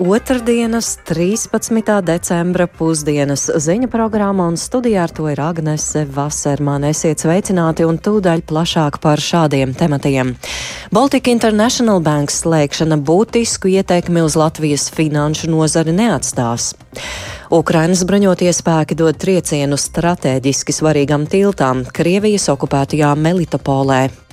otrdienas, 0.00 0.98
13. 1.04 2.02
decembra 2.02 2.66
pusdienas 2.66 3.50
ziņa 3.60 3.88
programma 3.92 4.46
un 4.48 4.56
studijā 4.56 5.02
ar 5.04 5.12
to 5.12 5.26
ir 5.28 5.40
Agnese 5.44 6.06
Vasermane. 6.08 6.94
Esiet 6.94 7.20
sveicināti 7.20 7.84
un 7.84 7.98
tūdaļ 8.00 8.40
plašāk 8.48 8.96
par 9.04 9.20
šādiem 9.20 9.74
tematiem. 9.76 10.32
Baltic 10.90 11.28
International 11.28 12.00
Bank 12.00 12.32
slēgšana 12.32 12.96
būtisku 12.96 13.68
ieteikmi 13.68 14.24
uz 14.24 14.38
Latvijas 14.40 14.88
finanšu 14.94 15.52
nozari 15.52 15.92
neatstās. 15.92 16.72
Ukrainas 17.52 18.06
bruņotie 18.08 18.54
spēki 18.56 18.96
dod 18.96 19.20
triecienu 19.20 19.76
strateģiski 19.76 20.72
svarīgām 20.80 21.28
tiltām 21.28 21.84
Krievijas 21.92 22.48
okupētajā 22.54 23.12
Melitopolē. 23.20 24.29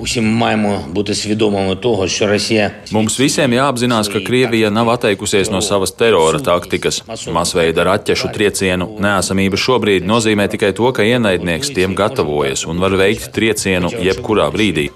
Усім 0.00 0.34
маємо 0.34 0.84
бути 0.88 1.14
свідомими 1.14 1.76
того, 1.76 2.08
що 2.08 2.26
Росія 2.26 2.70
Mums 2.92 3.16
visiem 3.20 3.52
jāapzinās, 3.52 4.10
ka 4.12 4.20
Krievija 4.20 4.70
nav 4.70 4.90
atteikusies 4.92 5.48
no 5.50 5.60
savas 5.64 5.92
terora 5.96 6.38
taktikas. 6.38 7.00
Masveida 7.32 7.84
raķešu 7.88 8.28
triecienu 8.36 8.86
neesamība 9.00 9.56
šobrīd 9.56 10.04
nozīmē 10.04 10.48
tikai 10.52 10.72
to, 10.76 10.92
ka 10.92 11.02
ienaidnieks 11.02 11.72
tiem 11.72 11.96
gatavojas 11.96 12.66
un 12.68 12.76
var 12.84 12.92
veikt 12.92 13.32
triecienu 13.32 13.88
jebkurā 14.08 14.50
brīdī. 14.52 14.90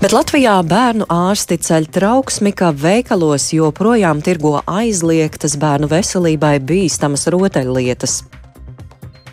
Bet 0.00 0.12
Latvijā 0.16 0.56
bērnu 0.64 1.06
ārsti 1.12 1.56
ceļ 1.66 1.90
trauksmi, 1.92 2.52
ka 2.56 2.72
veikalos 2.72 3.52
joprojām 3.56 4.24
tirgo 4.24 4.58
aizliegtas 4.64 5.56
bērnu 5.60 5.92
veselībai 5.92 6.56
bīstamas 6.70 7.28
rotaļlietas 7.32 8.22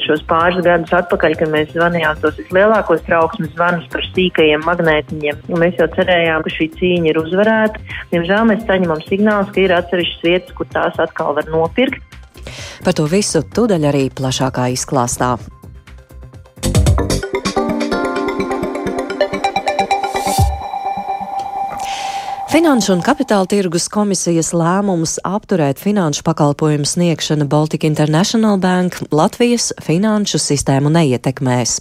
šos 0.09 0.25
pāris 0.29 0.62
gadus 0.65 0.95
atpakaļ, 0.98 1.37
kad 1.41 1.53
mēs 1.53 1.73
zvanījām 1.75 2.21
tos 2.23 2.39
vislielākos 2.41 3.05
trauksmes 3.07 3.52
zvanus 3.55 3.88
par 3.93 4.07
sīkajiem 4.09 4.65
magnētiņiem. 4.66 5.45
Mēs 5.60 5.79
jau 5.80 5.88
cerējām, 5.96 6.45
ka 6.45 6.55
šī 6.57 6.71
cīņa 6.79 7.13
ir 7.13 7.21
uzvarēta. 7.23 7.85
Diemžēl 8.15 8.49
mēs 8.51 8.65
saņemam 8.69 9.05
signālus, 9.07 9.52
ka 9.55 9.65
ir 9.65 9.77
atsevišķas 9.77 10.27
vietas, 10.27 10.57
kur 10.59 10.71
tās 10.73 10.99
atkal 11.05 11.37
var 11.38 11.52
nopirkt. 11.52 12.02
Par 12.85 12.97
to 12.97 13.05
visu 13.10 13.43
tūdaļ 13.45 13.88
arī 13.91 14.09
plašākā 14.15 14.71
izklāstā. 14.73 15.37
Finanšu 22.59 22.96
un 22.96 23.02
kapitāla 23.06 23.46
tirgus 23.46 23.84
komisijas 23.87 24.48
lēmums 24.51 25.12
apturēt 25.23 25.78
finanšu 25.78 26.24
pakalpojumu 26.26 26.88
sniegšanu 26.90 27.46
Baltic 27.46 27.84
International 27.87 28.59
Bank 28.59 28.96
Latvijas 29.14 29.68
finanšu 29.87 30.40
sistēmu 30.42 30.90
neietekmēs. 30.90 31.76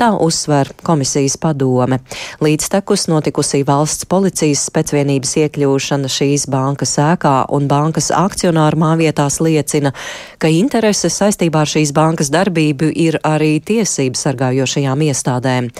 Tā 0.00 0.08
uzsver 0.24 0.70
komisijas 0.88 1.36
padome. 1.36 2.00
Līdztekus 2.40 3.10
notikusī 3.12 3.60
valsts 3.68 4.08
policijas 4.08 4.64
specvienības 4.70 5.36
iekļūšana 5.42 6.08
šīs 6.16 6.48
bankas 6.48 6.96
ēkā 6.96 7.36
un 7.52 7.68
bankas 7.68 8.08
akcionāru 8.16 8.80
māvietās 8.86 9.36
liecina, 9.44 9.92
ka 10.40 10.48
interese 10.48 11.12
saistībā 11.12 11.66
ar 11.66 11.76
šīs 11.76 11.92
bankas 11.92 12.32
darbību 12.32 12.88
ir 12.88 13.20
arī 13.20 13.58
tiesību 13.60 14.16
sargājošajām 14.16 15.08
iestādēm. 15.12 15.72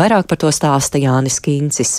Vairāk 0.00 0.32
par 0.32 0.46
to 0.46 0.56
stāsta 0.62 0.96
Jānis 0.96 1.42
Kīncis. 1.44 1.98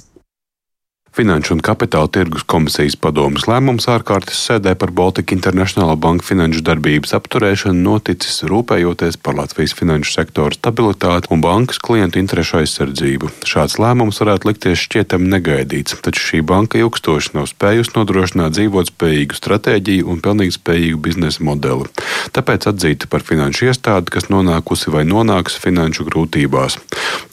Finanšu 1.19 1.57
un 1.57 1.59
kapitāla 1.59 2.07
tirgus 2.07 2.45
komisijas 2.47 2.93
padomas 2.95 3.43
lēmums 3.49 3.89
ārkārtas 3.91 4.39
sēdē 4.39 4.71
par 4.79 4.93
Baltic 4.95 5.33
International 5.35 5.97
Bank 5.99 6.23
finanšu 6.23 6.61
darbības 6.63 7.11
apturēšanu 7.17 7.75
noticis 7.75 8.37
rūpējoties 8.47 9.17
par 9.19 9.35
Latvijas 9.35 9.73
finanšu 9.75 10.13
sektoru 10.13 10.55
stabilitāti 10.55 11.27
un 11.35 11.43
bankas 11.43 11.81
klientu 11.83 12.21
interešu 12.21 12.61
aizsardzību. 12.61 13.33
Šāds 13.43 13.75
lēmums 13.83 14.21
varētu 14.23 14.47
likties 14.47 14.85
šķietami 14.85 15.27
negaidīts, 15.33 15.97
taču 16.05 16.23
šī 16.23 16.39
banka 16.53 16.79
ilgstoši 16.79 17.35
nav 17.35 17.49
spējusi 17.51 17.97
nodrošināt 17.97 18.55
dzīvotspējīgu 18.55 19.41
stratēģiju 19.41 20.07
un 20.07 20.23
pilnīgi 20.23 20.55
spējīgu 20.55 21.03
biznesa 21.03 21.43
modeli. 21.43 21.91
Tāpēc 22.31 22.69
atzīta 22.71 23.11
par 23.11 23.27
finanšu 23.27 23.67
iestādi, 23.67 24.15
kas 24.15 24.31
nonākusi 24.31 24.95
vai 24.95 25.03
nonāks 25.03 25.59
finanšu 25.59 26.07
grūtībās. 26.07 26.79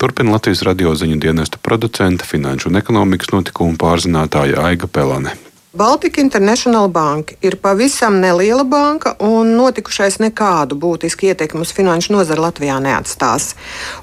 Turpina 0.03 0.34
Latvijas 0.34 0.66
radio 0.66 0.99
ziņu 0.99 1.22
dienesta 1.22 1.62
producenta 1.62 2.27
finanšu 2.27 2.72
un 2.72 2.83
ekonomikas 2.83 3.31
notikumu 3.31 3.75
un 3.76 3.82
pārzinātāja 3.82 4.64
Aiga 4.64 4.88
Pelane. 4.88 5.37
Baltika 5.76 6.22
International 6.22 6.88
Bank 6.88 7.34
ir 7.44 7.59
pavisam 7.60 8.14
neliela 8.16 8.64
banka, 8.64 9.12
un 9.20 9.50
notikušais 9.59 10.16
nekādu 10.22 10.78
būtisku 10.81 11.28
ietekmi 11.28 11.60
uz 11.60 11.75
finanšu 11.76 12.15
nozari 12.15 12.41
Latvijā 12.41 12.78
neatstās. 12.81 13.50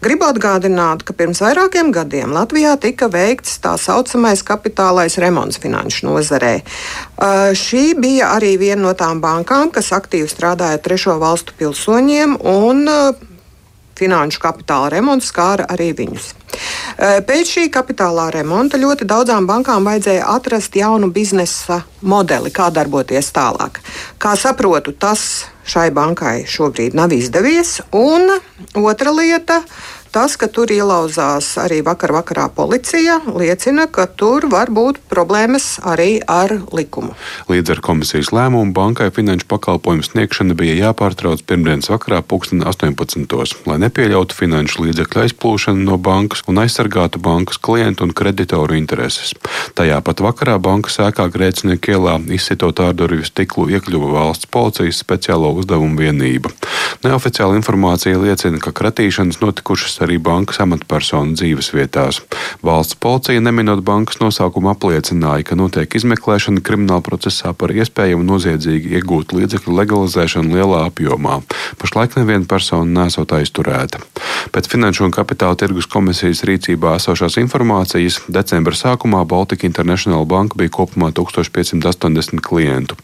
Gribu 0.06 0.28
atgādināt, 0.30 1.02
ka 1.02 1.18
pirms 1.18 1.42
vairākiem 1.42 1.90
gadiem 1.90 2.30
Latvijā 2.38 2.76
tika 2.78 3.10
veikts 3.10 3.58
tā 3.64 3.74
saucamais 3.82 4.46
kapitālais 4.46 5.18
remonts 5.18 5.58
finanšu 5.58 6.12
nozarē. 6.12 6.60
Šī 7.58 7.86
bija 7.98 8.36
arī 8.38 8.54
viena 8.62 8.84
no 8.86 8.94
tām 8.94 9.18
bankām, 9.26 9.74
kas 9.74 9.90
aktīvi 9.98 10.30
strādāja 10.30 10.78
trešo 10.78 11.18
valstu 11.18 11.58
pilsoņiem, 11.58 12.38
un 12.38 12.86
finanšu 14.00 14.42
kapitāla 14.44 14.90
remonts 14.94 15.30
skāra 15.32 15.68
arī 15.74 15.92
viņus. 15.98 16.32
Pēc 17.28 17.50
šī 17.56 17.64
kapitālā 17.74 18.28
remonta 18.34 18.78
ļoti 18.78 19.08
daudzām 19.10 19.48
bankām 19.50 19.88
vajadzēja 19.90 20.28
atrast 20.36 20.76
jaunu 20.78 21.10
biznesa 21.14 21.82
modeli, 22.02 22.52
kā 22.54 22.70
darboties 22.74 23.32
tālāk. 23.34 23.82
Kā 24.22 24.36
saprotu, 24.40 24.94
tas 24.94 25.46
šai 25.66 25.90
bankai 25.96 26.44
šobrīd 26.50 26.96
nav 26.98 27.14
izdevies. 27.16 27.80
Un 27.96 28.30
otra 28.84 29.16
lieta 29.16 29.64
Tas, 30.14 30.36
ka 30.38 30.46
tur 30.46 30.70
ielauzās 30.70 31.48
arī 31.58 31.80
vakar 31.82 32.12
vakarā 32.14 32.44
policija, 32.54 33.16
liecina, 33.34 33.88
ka 33.90 34.04
tur 34.06 34.46
var 34.46 34.70
būt 34.70 35.00
problēmas 35.10 35.80
arī 35.90 36.20
ar 36.30 36.52
likumu. 36.70 37.16
Līdz 37.50 37.74
ar 37.74 37.82
komisijas 37.82 38.30
lēmumu 38.30 38.76
bankai 38.78 39.08
finanšu 39.16 39.48
pakalpojumu 39.50 40.06
sniegšana 40.06 40.54
bija 40.60 40.76
jāpārtrauc 40.78 41.42
pirmdienas 41.50 41.90
vakarā, 41.90 42.20
18. 42.22 43.56
lai 43.66 43.78
nepieļautu 43.82 44.38
finanšu 44.38 44.86
līdzekļu 44.86 45.24
aizplūšanu 45.24 45.82
no 45.88 45.98
bankas 45.98 46.46
un 46.46 46.62
aizsargātu 46.62 47.18
bankas 47.18 47.58
klientu 47.58 48.06
un 48.06 48.14
kreditoru 48.14 48.78
intereses. 48.78 49.34
Tajā 49.74 49.98
pat 50.06 50.22
vakarā 50.22 50.60
bankas 50.62 51.00
ēkā 51.02 51.26
Grēcinieku 51.34 51.96
ielā 51.96 52.20
izsitot 52.38 52.84
ārdurvju 52.86 53.26
stiklu 53.32 53.66
iekļuva 53.74 54.14
valsts 54.20 54.46
policijas 54.54 55.02
speciālo 55.02 55.56
uzdevumu 55.58 55.98
vienība. 56.06 56.54
Neoficiāla 57.02 57.58
informācija 57.58 58.22
liecina, 58.22 58.62
ka 58.62 58.76
kratīšanas 58.78 59.42
notikušas 59.42 60.03
arī 60.06 60.20
bankas 60.22 60.60
amatpersonu 60.64 61.38
dzīves 61.38 61.72
vietās. 61.76 62.22
Valsts 62.64 62.98
policija, 63.00 63.42
neminot 63.44 63.84
bankas 63.86 64.20
nosaukumu, 64.22 64.72
apliecināja, 64.74 65.48
ka 65.50 65.58
notiek 65.60 65.96
izmeklēšana 66.00 66.64
krimināla 66.66 67.04
procesā 67.06 67.54
par 67.58 67.74
iespējamu 67.76 68.26
noziedzīgi 68.28 68.98
iegūt 69.00 69.36
līdzekļu 69.38 69.78
legalizēšanu 69.80 70.58
lielā 70.58 70.84
apjomā. 70.90 71.40
Pašlaik 71.82 72.18
neviena 72.20 72.48
persona 72.50 73.04
nesot 73.04 73.34
aizturēta. 73.36 74.02
Pēc 74.54 74.68
Finanšu 74.72 75.08
un 75.08 75.14
Kapitāla 75.16 75.58
tirgus 75.60 75.88
komisijas 75.90 76.44
rīcībā 76.48 76.98
esošās 77.00 77.38
informācijas 77.42 78.20
decembra 78.28 78.76
sākumā 78.78 79.24
Baltika 79.30 79.68
International 79.68 80.26
Bank 80.30 80.58
bija 80.60 80.74
kopumā 80.74 81.12
1580 81.16 82.44
klientu. 82.44 82.98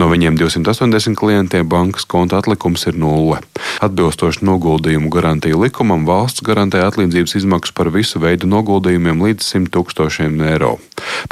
No 0.00 0.08
viņiem 0.12 0.38
280 0.40 1.18
klientiem 1.18 1.68
bankas 1.68 2.08
konta 2.08 2.40
atlikums 2.40 2.86
ir 2.88 2.98
nulle. 3.00 3.40
Atbilstoši 3.84 4.44
noguldījumu 4.46 5.10
garantiju 5.12 5.60
likumam 5.64 6.06
valsts 6.08 6.44
garantē 6.46 6.82
atlīdzības 6.86 7.36
izmaksas 7.40 7.74
par 7.76 7.90
visu 7.94 8.22
veidu 8.22 8.48
noguldījumiem 8.50 9.24
līdz 9.26 9.50
100 9.52 9.72
tūkstošiem 9.74 10.38
eiro. 10.52 10.76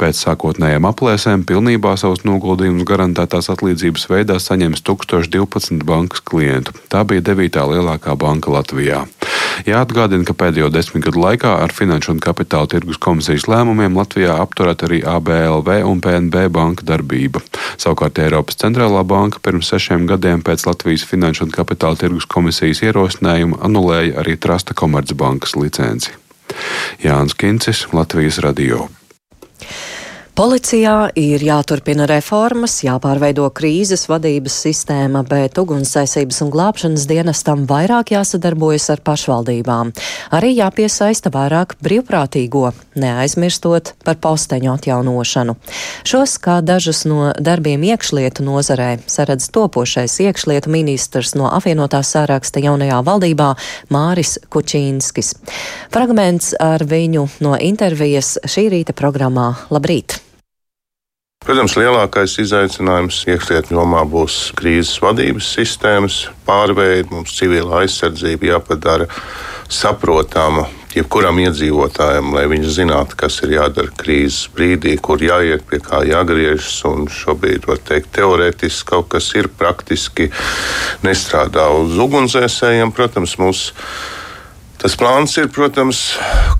Pēc 0.01 0.19
sākotnējām 0.25 0.87
aplēsēm 0.89 1.45
pilnībā 1.49 1.95
savus 1.99 2.25
noguldījumus 2.27 2.87
garantētās 2.87 3.49
atlīdzības 3.53 4.09
veidā 4.11 4.39
saņems 4.41 4.83
1012 4.85 5.85
bankas 5.87 6.23
klientu. 6.25 6.75
Tā 6.91 7.05
bija 7.07 7.23
devītā 7.31 7.65
lielākā 7.71 8.17
banka 8.19 8.53
Latvijā. 8.53 9.05
Jāatgādina, 9.63 10.25
ka 10.27 10.35
pēdējo 10.35 10.67
desmit 10.73 11.05
gadu 11.05 11.21
laikā 11.23 11.53
ar 11.63 11.71
Finanšu 11.73 12.11
un 12.15 12.19
Kapitāla 12.23 12.67
tirgus 12.69 12.99
komisijas 13.01 13.47
lēmumiem 13.47 13.95
Latvijā 13.95 14.35
apturēt 14.43 14.83
arī 14.87 14.99
ABLV 15.07 15.69
un 15.87 16.01
PNB 16.03 16.49
banka 16.53 16.83
darbība. 16.87 17.39
Savukārt 17.79 18.19
Eiropas 18.19 18.59
centrālā 18.59 19.05
banka 19.07 19.39
pirms 19.43 19.71
sešiem 19.71 20.05
gadiem 20.09 20.43
pēc 20.45 20.67
Latvijas 20.67 21.07
Finanšu 21.07 21.47
un 21.47 21.55
Kapitāla 21.55 21.99
tirgus 21.99 22.27
komisijas 22.27 22.83
ierosinājuma 22.83 23.61
anulēja 23.65 24.19
arī 24.23 24.35
Trasta 24.35 24.75
Komercbankas 25.05 25.55
licenci. 25.55 26.11
Jānis 27.03 27.35
Kincis, 27.35 27.87
Latvijas 27.93 28.37
Radio. 28.37 28.89
Policijā 30.35 31.13
ir 31.15 31.39
jāturpina 31.47 32.03
reformas, 32.11 32.73
jāpārveido 32.83 33.45
krīzes 33.55 34.01
vadības 34.11 34.57
sistēma, 34.65 35.21
bet 35.23 35.55
ugunsdzēsības 35.61 36.41
un 36.43 36.49
glābšanas 36.51 37.05
dienestam 37.07 37.61
vairāk 37.69 38.11
jāsadarbojas 38.11 38.89
ar 38.91 38.99
pašvaldībām. 39.07 39.93
Arī 40.35 40.49
jāpiesaista 40.57 41.31
vairāk 41.31 41.77
brīvprātīgo, 41.79 42.73
neaizmirstot 42.99 43.93
par 44.03 44.19
posteņu 44.19 44.73
atjaunošanu. 44.73 45.55
Šos, 46.03 46.35
kā 46.43 46.59
dažus 46.59 47.05
no 47.07 47.31
darbiem 47.39 47.87
iekšlietu 47.93 48.43
nozarē, 48.43 48.97
saredz 49.07 49.47
topošais 49.55 50.19
iekšlietu 50.27 50.75
ministrs 50.75 51.31
no 51.39 51.47
apvienotā 51.47 52.03
sāraksta 52.03 52.59
jaunajā 52.59 52.99
valdībā 53.07 53.53
Māris 53.87 54.35
Kučīnskis. 54.51 55.31
Fragments 55.95 56.51
ar 56.59 56.83
viņu 56.83 57.29
no 57.39 57.55
intervijas 57.55 58.35
šī 58.43 58.67
rīta 58.75 58.99
programmā 58.99 59.53
Labrīt! 59.71 60.24
Protams, 61.45 61.75
lielākais 61.77 62.39
izaicinājums 62.41 63.19
iekšlietu 63.29 63.75
jomā 63.75 63.99
būs 64.09 64.47
krīzes 64.57 64.95
vadības 64.97 65.51
sistēmas 65.53 66.15
pārveide. 66.47 67.11
Mums 67.11 67.35
civilā 67.37 67.83
aizsardzība 67.83 68.55
jāpadara 68.55 69.05
saprotama 69.69 70.65
jebkuram 70.95 71.37
iedzīvotājam, 71.43 72.33
lai 72.33 72.47
viņš 72.49 72.73
zinātu, 72.79 73.17
kas 73.19 73.37
ir 73.45 73.53
jādara 73.59 73.93
krīzes 73.93 74.47
brīdī, 74.57 74.95
kur 74.97 75.21
jāiet, 75.21 75.67
pie 75.69 75.83
kā 75.85 76.01
jāgriežas. 76.09 76.81
Šobrīd, 77.13 77.69
var 77.69 77.77
teikt, 77.77 78.15
teorētiski 78.17 78.89
kaut 78.95 79.11
kas 79.13 79.29
ir 79.37 79.53
praktiski 79.53 80.31
nestrādā 81.05 81.69
uz 81.77 81.93
ugunsdzēsējiem. 82.07 82.95
Protams, 82.95 83.37
mums 83.37 83.67
tas 84.81 84.97
plāns 84.97 85.37
ir, 85.37 85.53
protams, 85.53 86.07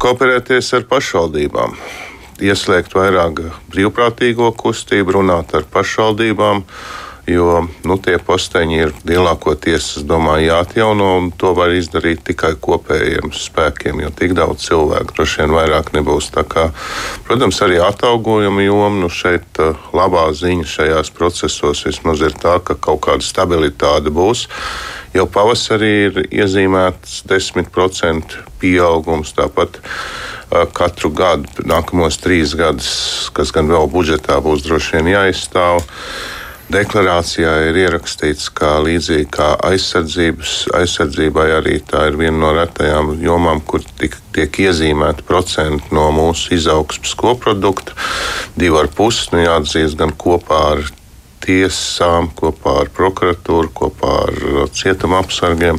kooperēties 0.03 0.75
ar 0.77 0.85
pašvaldībām. 0.93 1.79
Ieslēgt 2.43 2.91
vairāk 2.91 3.39
brīvprātīgo 3.71 4.49
kustību, 4.59 5.15
runāt 5.15 5.53
ar 5.55 5.63
pašvaldībām, 5.71 6.65
jo 7.31 7.61
nu, 7.87 7.95
tie 8.03 8.17
posteņi 8.21 8.75
ir 8.81 8.91
lielākoties, 9.07 9.87
es 9.99 10.03
domāju, 10.05 10.49
jāatjauno, 10.49 11.07
un 11.21 11.29
to 11.39 11.53
var 11.57 11.71
izdarīt 11.73 12.25
tikai 12.27 12.51
kopējiem 12.61 13.31
spēkiem, 13.33 14.03
jo 14.03 14.11
tik 14.19 14.35
daudz 14.37 14.67
cilvēku 14.67 15.15
droši 15.15 15.41
vien 15.41 15.55
vairāk 15.55 15.93
nebūs. 15.95 16.27
Kā, 16.51 16.67
protams, 17.25 17.61
arī 17.63 17.79
atalgojuma 17.81 18.67
joma, 18.67 18.91
nu 18.99 19.09
šeit 19.09 19.63
uh, 19.63 19.79
labā 19.95 20.27
ziņa 20.35 20.67
šajās 20.75 21.15
procesos 21.15 21.85
vismaz 21.87 22.21
ir 22.25 22.35
tā, 22.35 22.59
ka 22.59 22.75
kaut 22.75 23.05
kāda 23.07 23.25
stabilitāte 23.25 24.13
būs. 24.13 24.45
Jau 25.15 25.23
pavasarī 25.31 25.93
ir 26.09 26.23
iezīmēts 26.27 27.21
10% 27.31 28.39
pieaugums. 28.59 29.31
Tāpat 29.37 29.79
katru 30.77 31.11
gadu, 31.15 31.49
nākamos 31.67 32.17
trīs 32.21 32.55
gadus, 32.57 33.29
kas 33.35 33.51
gan 33.55 33.69
vēl 33.71 33.89
budžetā 33.91 34.39
būs 34.43 34.65
droši 34.65 34.97
vien 34.97 35.13
jāizstāv. 35.15 35.83
Deklarācijā 36.65 37.51
ir 37.67 37.75
ierakstīts, 37.77 38.47
ka 38.49 38.79
līdzīgi 38.81 39.27
kā 39.29 39.51
aizsardzībai, 39.67 41.45
arī 41.59 41.75
tā 41.85 42.07
ir 42.09 42.17
viena 42.17 42.39
no 42.41 42.53
retajām 42.57 43.21
jomām, 43.21 43.61
kur 43.61 43.85
tik, 43.99 44.17
tiek 44.33 44.59
iezīmēta 44.65 45.21
procenti 45.27 45.93
no 45.93 46.07
mūsu 46.15 46.55
izaugsmas 46.57 47.13
koprodukta. 47.21 47.93
Divi 48.57 48.81
ar 48.81 48.89
pusi, 48.89 49.29
nu 49.35 49.43
jāatzīst, 49.45 49.93
gan 49.99 50.15
kopā 50.17 50.61
ar 50.71 50.81
tiesām, 51.45 52.31
kopā 52.33 52.79
ar 52.81 52.89
prokuratūru, 52.97 53.69
kopā 53.69 54.15
ar 54.25 54.35
cietuma 54.73 55.21
apsargiem. 55.21 55.77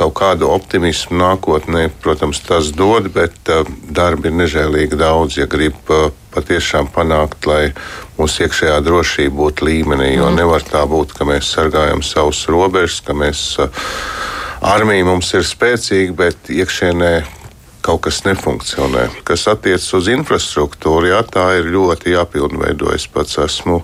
Kaut 0.00 0.14
kādu 0.16 0.48
optimismu 0.48 1.18
nākotnē, 1.20 1.90
protams, 2.00 2.40
tas 2.46 2.70
dod, 2.72 3.10
bet 3.12 3.52
uh, 3.52 3.68
darbi 3.92 4.30
ir 4.30 4.38
nežēlīgi 4.40 4.96
daudz, 5.00 5.36
ja 5.36 5.48
grib 5.50 5.76
uh, 5.92 6.08
patiešām 6.32 6.88
panākt, 6.94 7.44
lai 7.50 7.74
mūsu 8.16 8.46
iekšējā 8.46 8.78
drošība 8.86 9.36
būtu 9.42 9.68
līmenī. 9.68 10.14
Jo 10.14 10.30
mm. 10.30 10.40
nevar 10.40 10.64
tā 10.64 10.86
būt, 10.88 11.12
ka 11.18 11.28
mēs 11.28 11.52
sargājam 11.52 12.00
savus 12.06 12.46
robežas, 12.48 13.02
ka 13.04 13.16
mēs 13.16 13.44
armija 14.60 15.08
mums 15.08 15.34
ir 15.36 15.44
spēcīga, 15.46 16.16
bet 16.16 16.50
iekšienē 16.52 17.12
kaut 17.84 18.02
kas 18.06 18.20
nefunkcionē. 18.26 19.06
Kas 19.26 19.46
attiecas 19.50 19.88
uz 19.96 20.08
infrastruktūru, 20.12 21.10
jā, 21.10 21.20
tā 21.26 21.46
ir 21.58 21.70
ļoti 21.72 22.14
jāpilnveido. 22.14 22.92
Es 22.94 23.06
pats 23.10 23.38
esmu 23.42 23.80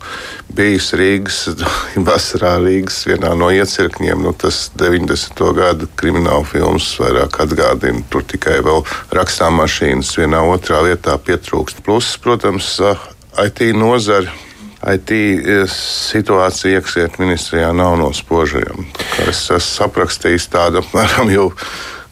bijis 0.56 0.93
Rīgas, 0.96 1.40
vasarā 2.08 2.56
Rīgas 2.62 3.02
vienā 3.08 3.34
no 3.38 3.50
iecirkņiem. 3.54 4.25
Nu, 4.26 4.34
tas 4.37 4.66
90. 4.78 5.44
gada 5.56 5.90
krimināla 5.98 6.46
filmas 6.48 6.88
vairāk 7.00 7.40
atgādina. 7.46 8.04
Tur 8.12 8.26
tikai 8.28 8.60
vēl 8.66 8.84
rakstām 9.16 9.58
mašīnas 9.62 10.14
vienā 10.20 10.43
otrā 10.46 10.84
vietā 10.87 11.19
pietrūkst. 11.19 11.84
Plus, 11.87 12.14
protams, 12.22 12.76
IT 13.37 13.70
nozara. 13.76 14.32
IT 14.87 15.10
situācija 15.72 16.78
iekšlietu 16.78 17.22
ministrijā 17.25 17.72
nav 17.75 17.96
no 17.98 18.12
spožajām. 18.14 18.84
Es 19.25 19.46
esmu 19.50 19.88
aprakstījis 19.88 20.50
tādu 20.52 20.78
apmēram 20.84 21.32
jau 21.32 21.48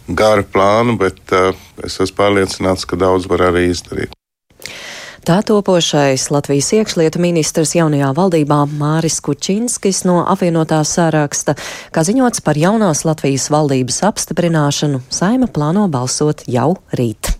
garu 0.08 0.44
plānu, 0.44 0.98
bet 1.00 1.32
uh, 1.32 1.54
es 1.84 2.00
esmu 2.00 2.18
pārliecināts, 2.18 2.86
ka 2.88 2.98
daudz 3.00 3.28
var 3.30 3.48
arī 3.50 3.68
izdarīt. 3.70 4.12
Tā 5.24 5.38
topošais 5.40 6.26
Latvijas 6.28 6.66
iekšlietu 6.76 7.20
ministrs 7.22 7.70
jaunajā 7.72 8.10
valdībā 8.12 8.58
Māris 8.68 9.22
Kučinskis 9.24 10.02
no 10.04 10.18
apvienotā 10.28 10.82
sāraksta, 10.84 11.54
kā 11.96 12.04
ziņots 12.04 12.44
par 12.44 12.60
jaunās 12.60 13.06
Latvijas 13.08 13.48
valdības 13.54 14.02
apstiprināšanu, 14.10 15.00
saima 15.08 15.48
plāno 15.48 15.86
balsot 15.88 16.44
jau 16.44 16.74
rīt. 16.92 17.32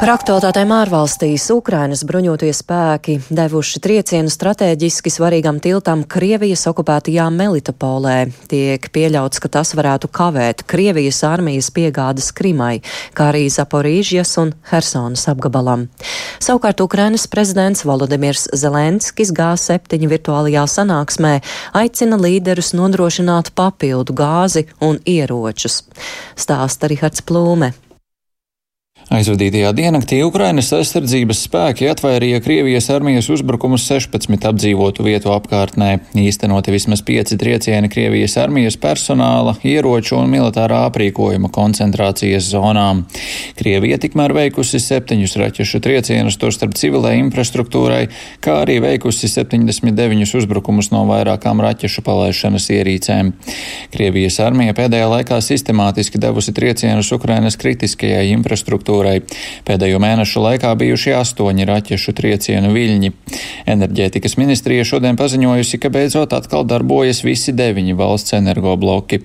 Par 0.00 0.14
aktualitātēm 0.14 0.70
ārvalstīs 0.72 1.44
Ukrainas 1.52 2.06
bruņotie 2.08 2.54
spēki 2.56 3.18
devuši 3.36 3.82
triecienu 3.84 4.30
strateģiski 4.32 5.10
svarīgam 5.12 5.58
tiltam 5.60 6.06
Krievijas 6.08 6.62
okupētajā 6.70 7.26
Melitopolē. 7.34 8.14
Tiek 8.48 8.88
pieļauts, 8.94 9.42
ka 9.44 9.50
tas 9.58 9.74
varētu 9.76 10.08
kavēt 10.08 10.64
Krievijas 10.72 11.18
armijas 11.28 11.68
piegādes 11.76 12.30
Krimai, 12.32 12.78
kā 13.12 13.26
arī 13.34 13.42
Zaporīžjas 13.52 14.32
un 14.40 14.54
Hersonas 14.70 15.26
apgabalam. 15.34 15.90
Savukārt 16.40 16.80
Ukrainas 16.80 17.28
prezidents 17.28 17.84
Volodimirs 17.84 18.46
Zelenskis 18.56 19.34
G7 19.36 20.08
virtuālajā 20.14 20.64
sanāksmē 20.78 21.34
aicina 21.76 22.16
līderus 22.16 22.72
nodrošināt 22.72 23.52
papildu 23.52 24.16
gāzi 24.16 24.64
un 24.80 24.96
ieročus. 25.04 25.82
Stāsta 26.40 26.88
Rihards 26.88 27.20
Plūme. 27.20 27.74
Aizvadītajā 29.10 29.72
diennaktī 29.74 30.20
Ukrainas 30.22 30.68
aizsardzības 30.76 31.40
spēki 31.48 31.88
atvairīja 31.90 32.38
Krievijas 32.44 32.86
armijas 32.94 33.26
uzbrukumus 33.32 33.82
16 33.90 34.44
apdzīvotu 34.46 35.02
vietu 35.02 35.32
apkārtnē, 35.34 35.88
īstenoti 36.14 36.70
vismaz 36.70 37.02
pieci 37.02 37.34
triecieni 37.40 37.90
Krievijas 37.90 38.36
armijas 38.38 38.76
personāla, 38.78 39.56
ieroču 39.66 40.14
un 40.20 40.30
militārā 40.30 40.84
aprīkojuma 40.90 41.50
koncentrācijas 41.50 42.52
zonām. 42.52 43.00
Krievija 43.58 43.98
tikmēr 44.04 44.36
veikusi 44.36 44.78
septiņus 44.84 45.34
raķešu 45.42 45.82
triecienus, 45.82 46.38
tostarp 46.38 46.78
civilai 46.78 47.16
infrastruktūrai, 47.24 48.04
kā 48.44 48.60
arī 48.62 48.78
veikusi 48.84 49.32
79 49.32 50.36
uzbrukumus 50.38 50.92
no 50.94 51.02
vairākām 51.10 51.64
raķešu 51.66 52.06
palaišanas 52.06 52.68
ierīcēm. 52.76 53.34
Krievijas 53.90 54.38
armija 54.46 54.78
pēdējā 54.78 55.10
laikā 55.16 55.42
sistemātiski 55.42 56.22
devusi 56.22 56.54
triecienus 56.54 57.10
Ukrainas 57.18 57.58
kritiskajai 57.58 58.28
infrastruktūrai 58.36 58.89
infrastruktūrai. 58.89 59.21
Pēdējo 59.65 59.99
mēnešu 59.99 60.41
laikā 60.41 60.73
bijuši 60.75 61.13
astoņi 61.15 61.65
raķešu 61.65 62.13
triecienu 62.13 62.73
viļņi. 62.73 63.11
Enerģētikas 63.67 64.37
ministrija 64.37 64.85
šodien 64.85 65.15
paziņojusi, 65.15 65.79
ka 65.79 65.89
beidzot 65.89 66.33
atkal 66.33 66.65
darbojas 66.65 67.23
visi 67.23 67.53
deviņi 67.53 67.95
valsts 67.95 68.33
energobloki. 68.33 69.21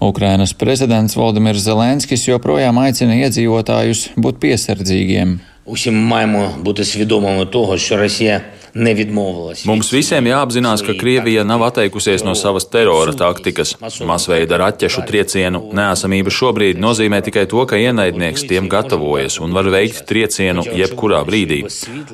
Ukrainas 0.00 0.54
prezidents 0.54 1.16
Valdemirs 1.16 1.62
Zelenskis 1.64 2.28
joprojām 2.28 2.78
aicina 2.78 3.14
iedzīvotājus 3.20 4.10
būt 4.16 4.40
piesardzīgiem. 4.40 5.40
Усім 5.64 5.94
маємо 5.94 6.54
бути 6.64 6.84
свідомими 6.84 7.46
того, 7.46 7.78
що 7.78 7.96
Росія 7.96 8.40
Mums 8.75 9.87
visiem 9.93 10.25
jāapzinās, 10.27 10.81
ka 10.83 10.93
Krievija 10.99 11.45
nav 11.47 11.61
atteikusies 11.63 12.25
no 12.27 12.33
savas 12.35 12.65
terora 12.67 13.13
taktikas. 13.15 13.71
Masveida 14.03 14.57
raķešu 14.59 15.05
triecienu 15.07 15.61
neesamība 15.77 16.33
šobrīd 16.35 16.81
nozīmē 16.83 17.21
tikai 17.23 17.45
to, 17.47 17.63
ka 17.69 17.79
ienaidnieks 17.79 18.43
tiem 18.49 18.67
gatavojas 18.71 19.39
un 19.39 19.55
var 19.55 19.69
veikt 19.71 20.03
triecienu 20.09 20.65
jebkurā 20.75 21.21
brīdī. 21.29 21.61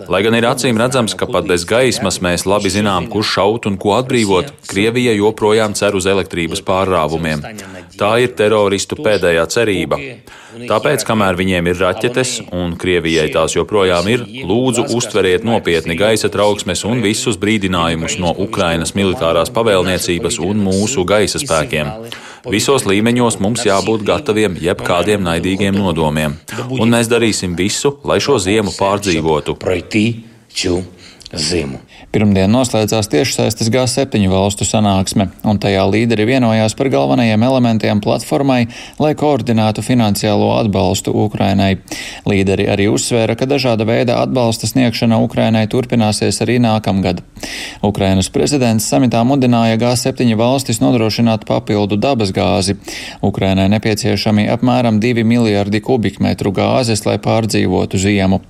Lai 0.05 0.21
gan 0.21 0.37
ir 0.37 0.45
acīm 0.51 0.77
redzams, 0.77 1.17
ka 1.17 1.25
pat 1.25 1.49
bez 1.49 1.65
gaismas 1.65 2.21
mēs 2.21 2.45
labi 2.45 2.69
zinām, 2.69 3.09
kurš 3.09 3.33
šaut 3.39 3.65
un 3.65 3.79
ko 3.81 3.95
atbrīvot, 3.97 4.53
Krievija 4.69 5.17
joprojām 5.17 5.73
cer 5.73 5.97
uz 5.97 6.05
elektrības 6.13 6.61
pārrāvumiem. 6.67 7.41
Tā 7.97 8.13
ir 8.21 8.37
teroristu 8.37 9.01
pēdējā 9.01 9.49
cerība. 9.49 9.97
Tāpēc, 10.51 11.03
kamēr 11.07 11.37
viņiem 11.39 11.69
ir 11.71 11.77
raķetes 11.79 12.31
un 12.51 12.73
Krievijai 12.79 13.29
tās 13.31 13.55
joprojām 13.55 14.07
ir, 14.11 14.25
lūdzu 14.47 14.89
uztveriet 14.97 15.45
nopietni 15.47 15.95
gaisa 15.99 16.29
trauksmes 16.51 16.81
un 16.83 16.99
visus 16.99 17.37
brīdinājumus 17.39 18.17
no 18.19 18.33
Ukrainas 18.43 18.91
militārās 18.91 19.51
pavēlniecības 19.55 20.39
un 20.43 20.59
mūsu 20.65 21.05
gaisa 21.07 21.39
spēkiem. 21.39 21.87
Visos 22.51 22.83
līmeņos 22.83 23.37
mums 23.39 23.63
jābūt 23.63 24.03
gataviem 24.03 24.57
jebkādiem 24.59 25.23
naidīgiem 25.23 25.77
nodomiem, 25.77 26.35
un 26.75 26.91
mēs 26.91 27.07
darīsim 27.07 27.55
visu, 27.55 27.93
lai 28.03 28.19
šo 28.19 28.35
ziemu 28.41 28.73
pārdzīvotu 28.75 29.55
zimu. 31.31 31.79
Pirmdien 32.09 32.49
noslēdzās 32.51 33.07
tiešsaistes 33.11 33.69
G7 33.71 34.25
valstu 34.31 34.65
sanāksme, 34.65 35.29
un 35.47 35.59
tajā 35.61 35.83
līderi 35.87 36.25
vienojās 36.27 36.73
par 36.75 36.89
galvenajiem 36.91 37.43
elementiem 37.45 38.01
platformai, 38.03 38.65
lai 38.99 39.11
koordinētu 39.15 39.83
finansiālo 39.85 40.49
atbalstu 40.57 41.13
Ukrainai. 41.23 41.77
Līderi 42.27 42.65
arī 42.73 42.89
uzsvēra, 42.91 43.37
ka 43.39 43.47
dažāda 43.47 43.87
veida 43.87 44.17
atbalsta 44.23 44.67
sniegšana 44.67 45.21
Ukrainai 45.23 45.67
turpināsies 45.71 46.41
arī 46.43 46.57
nākamgad. 46.63 47.21
Ukrainas 47.85 48.27
prezidents 48.33 48.89
samitā 48.91 49.21
mudināja 49.27 49.79
G7 49.79 50.35
valstis 50.37 50.81
nodrošināt 50.83 51.47
papildu 51.47 51.95
dabas 52.01 52.33
gāzi. 52.35 52.75
Ukrainai 53.23 53.69
nepieciešami 53.71 54.49
apmēram 54.51 54.99
2 54.99 55.23
miljardi 55.27 55.79
kubikmetru 55.85 56.51
gāzes, 56.51 57.05
lai 57.07 57.17
pārdzīvotu 57.23 58.01
ziemu. 58.01 58.41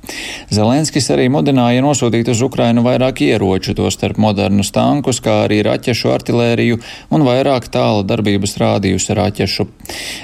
Zelenskis 0.50 1.12
arī 1.14 1.30
mudināja 1.30 1.86
nosūtīt 1.86 2.34
uz 2.34 2.42
Ukrainu 2.42 2.84
vairāk 2.88 3.22
ieroču, 3.22 3.41
tostarp 3.78 4.18
modernus 4.22 4.72
tankus, 4.72 5.20
kā 5.24 5.46
arī 5.46 5.62
raķešu 5.66 6.12
artilēriju 6.14 6.80
un 7.12 7.26
vairāk 7.26 7.68
tāla 7.74 8.04
darbības 8.08 8.58
rādījus 8.62 9.10
raķešu. 9.18 9.68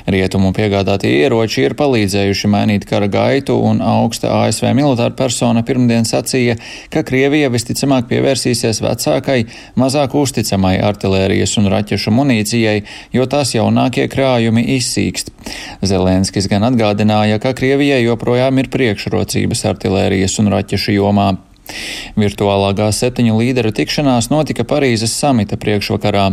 Rietumu 0.08 0.54
piegādātie 0.56 1.12
ieroči 1.24 1.66
ir 1.66 1.76
palīdzējuši 1.80 2.52
mainīt 2.52 2.86
kara 2.90 3.08
gaitu, 3.12 3.58
un 3.58 3.82
augsta 3.82 4.32
ASV 4.44 4.70
militāra 4.78 5.16
persona 5.18 5.64
pirmdien 5.68 6.06
sacīja, 6.08 6.58
ka 6.94 7.04
Krievija 7.08 7.50
visticamāk 7.54 8.08
pievērsīsies 8.12 8.82
vecākai, 8.86 9.40
mazāk 9.80 10.16
uzticamai 10.18 10.78
artilērijas 10.84 11.58
un 11.62 11.72
raķešu 11.74 12.14
munīcijai, 12.14 12.78
jo 13.16 13.26
tās 13.30 13.56
jaunākie 13.56 14.08
krājumi 14.12 14.64
izsīkst. 14.78 15.34
Zelenskis 15.82 16.50
gan 16.52 16.68
atgādināja, 16.70 17.42
ka 17.44 17.56
Krievijai 17.58 18.04
joprojām 18.06 18.62
ir 18.62 18.72
priekšrocības 18.74 19.66
artilērijas 19.74 20.40
un 20.44 20.54
raķešu 20.54 20.98
jomā. 21.00 21.34
Virtuālā 22.18 22.72
G7 22.78 23.30
līderu 23.38 23.72
tikšanās 23.76 24.30
notika 24.32 24.66
Parīzes 24.68 25.14
samita 25.18 25.60
priekšvakarā. 25.62 26.26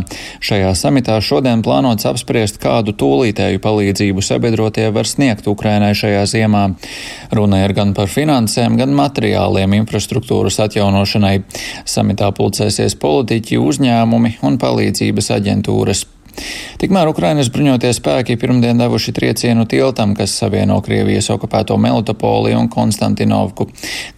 Šajā 0.43 0.71
samitā 0.77 1.19
šodien 1.23 1.63
plānots 1.65 2.07
apspriest, 2.09 2.59
kādu 2.63 2.95
tūlītēju 2.97 3.61
palīdzību 3.63 4.23
sabiedrotie 4.25 4.87
var 4.95 5.09
sniegt 5.09 5.49
Ukrainai 5.51 5.93
šajā 5.97 6.25
ziemā. 6.31 6.65
Runa 7.35 7.61
ir 7.65 7.75
gan 7.77 7.93
par 7.97 8.09
finansēm, 8.11 8.79
gan 8.79 8.95
materiāliem 8.97 9.77
infrastruktūras 9.81 10.59
atjaunošanai. 10.65 11.37
Samitā 11.85 12.31
pulcēsies 12.35 12.97
politiķi, 13.01 13.61
uzņēmumi 13.61 14.37
un 14.45 14.59
palīdzības 14.61 15.33
aģentūras. 15.39 16.05
Tikmēr 16.81 17.09
Ukrainas 17.09 17.49
bruņotie 17.53 17.91
spēki 17.95 18.37
pirmdien 18.39 18.79
devuši 18.79 19.13
triecienu 19.15 19.65
tiltam, 19.69 20.15
kas 20.17 20.35
savieno 20.39 20.81
Krievijas 20.85 21.29
okupēto 21.33 21.77
Melitopoliju 21.81 22.59
un 22.59 22.69
Konstantinovku. 22.69 23.69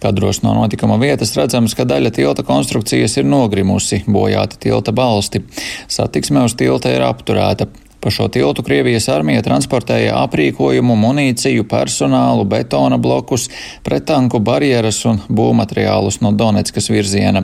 Kadros 0.02 0.42
no 0.44 0.54
notikuma 0.58 0.98
vietas 1.00 1.34
redzams, 1.38 1.76
ka 1.78 1.86
daļa 1.88 2.14
tilta 2.18 2.46
konstrukcijas 2.46 3.18
ir 3.20 3.28
nogrimusi, 3.28 4.02
bojāti 4.06 4.62
tilta 4.68 4.92
balsti. 4.92 5.44
Satiksme 5.88 6.46
uz 6.48 6.58
tilta 6.58 6.92
ir 6.94 7.06
apturēta. 7.06 7.70
Pa 8.00 8.10
šo 8.14 8.28
tiltu 8.30 8.62
Krievijas 8.62 9.08
armija 9.10 9.42
transportēja 9.42 10.14
aprīkojumu, 10.22 10.94
munīciju, 10.94 11.64
personālu, 11.66 12.44
betona 12.46 12.94
blokus, 13.02 13.48
pretanku 13.82 14.38
barjeras 14.38 15.00
un 15.10 15.18
būvmateriālus 15.26 16.20
no 16.22 16.30
Donetskas 16.30 16.86
virziena. 16.92 17.42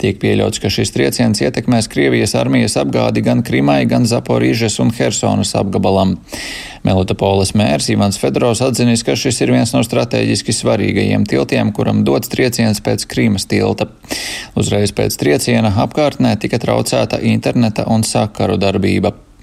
Tiek 0.00 0.16
pieļauts, 0.22 0.62
ka 0.62 0.72
šis 0.72 0.94
trieciens 0.96 1.44
ietekmēs 1.44 1.90
Krievijas 1.92 2.32
armijas 2.40 2.78
apgādi 2.80 3.20
gan 3.26 3.44
Krimai, 3.44 3.84
gan 3.90 4.08
Zaporīžas 4.08 4.80
un 4.80 4.94
Hersonas 4.96 5.52
apgabalam. 5.60 6.16
Melitopoles 6.80 7.52
mērs 7.52 7.90
Ivans 7.92 8.16
Fedorovs 8.16 8.64
atzinis, 8.64 9.04
ka 9.04 9.12
šis 9.20 9.42
ir 9.44 9.52
viens 9.52 9.76
no 9.76 9.84
strateģiski 9.84 10.56
svarīgajiem 10.56 11.28
tiltiem, 11.28 11.74
kuram 11.76 12.06
dots 12.08 12.32
trieciens 12.32 12.80
pēc 12.80 13.04
Krīmas 13.10 13.44
tilta. 13.50 13.90
Uzreiz 14.56 14.96
pēc 14.96 15.20
trieciena 15.20 15.76
apkārtnē 15.84 16.38
tika 16.40 16.62
traucēta 16.62 17.20
interneta 17.20 17.84
un 17.92 18.06
sakaru 18.06 18.56
darbība. 18.56 19.12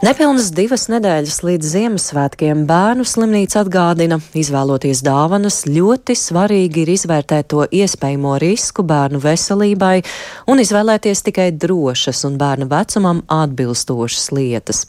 Nepilnas 0.00 0.46
divas 0.56 0.86
nedēļas 0.88 1.42
līdz 1.44 1.70
Ziemassvētkiem 1.74 2.62
bērnu 2.64 3.04
slimnīca 3.04 3.58
atgādina, 3.60 4.16
izvēloties 4.32 5.02
dāvanas, 5.04 5.58
ļoti 5.68 6.14
svarīgi 6.16 6.86
ir 6.86 6.92
izvērtēt 6.94 7.50
to 7.52 7.66
iespējamo 7.68 8.38
risku 8.40 8.80
bērnu 8.88 9.20
veselībai 9.20 9.98
un 10.48 10.62
izvēlēties 10.64 11.20
tikai 11.26 11.50
drošas 11.52 12.24
un 12.24 12.38
bērna 12.40 12.70
vecumam 12.70 13.20
atbilstošas 13.28 14.30
lietas. 14.32 14.86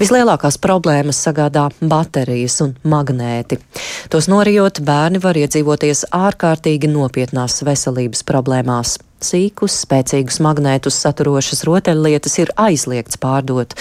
Vislielākās 0.00 0.56
problēmas 0.64 1.20
sagādā 1.28 1.66
baterijas 1.82 2.56
un 2.64 2.72
magnēti. 2.88 3.60
Tos 4.08 4.30
norijot, 4.32 4.80
bērni 4.80 5.20
var 5.20 5.36
iedzīvoties 5.36 6.06
ārkārtīgi 6.16 6.88
nopietnās 6.96 7.60
veselības 7.68 8.24
problēmās. 8.24 8.96
Sīkus, 9.24 9.72
spēcīgus 9.86 10.38
magnētus 10.44 10.98
saturošas 11.00 11.64
rotaļlietas 11.64 12.36
ir 12.42 12.52
aizliegts 12.60 13.16
pārdot, 13.20 13.72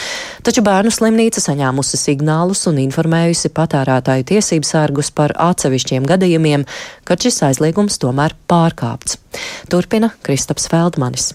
taču 0.47 0.63
bērnu 0.63 0.93
slimnīca 0.95 1.43
saņēmusi 1.43 1.99
signālus 1.99 2.63
un 2.71 2.79
informējusi 2.85 3.51
patērētāju 3.55 4.29
tiesību 4.31 4.71
sārgus 4.71 5.11
par 5.11 5.35
atsevišķiem 5.35 6.07
gadījumiem, 6.07 6.63
kad 7.03 7.19
šis 7.19 7.43
aizliegums 7.51 7.99
tomēr 7.99 8.37
pārkāpts. 8.47 9.19
Turpina 9.67 10.13
Kristaps 10.23 10.71
Feldmanis. 10.71 11.33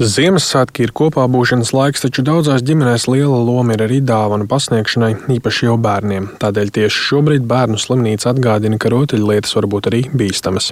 Ziemassvētki 0.00 0.86
ir 0.86 0.94
kopā 0.96 1.26
būšanas 1.28 1.74
laiks, 1.76 2.00
taču 2.00 2.22
daudzās 2.24 2.62
ģimenēs 2.64 3.02
liela 3.12 3.36
loma 3.44 3.74
ir 3.74 3.82
arī 3.84 3.98
dāvana 4.00 4.46
pasniegšanai, 4.48 5.10
īpaši 5.34 5.66
jau 5.66 5.74
bērniem. 5.76 6.30
Tādēļ 6.40 6.70
tieši 6.72 7.02
šobrīd 7.10 7.44
bērnu 7.44 7.76
slimnīca 7.76 8.30
atgādina, 8.30 8.78
ka 8.80 8.88
rotaļlietas 8.94 9.52
var 9.58 9.68
būt 9.68 9.90
arī 9.90 10.00
bīstamas. 10.08 10.70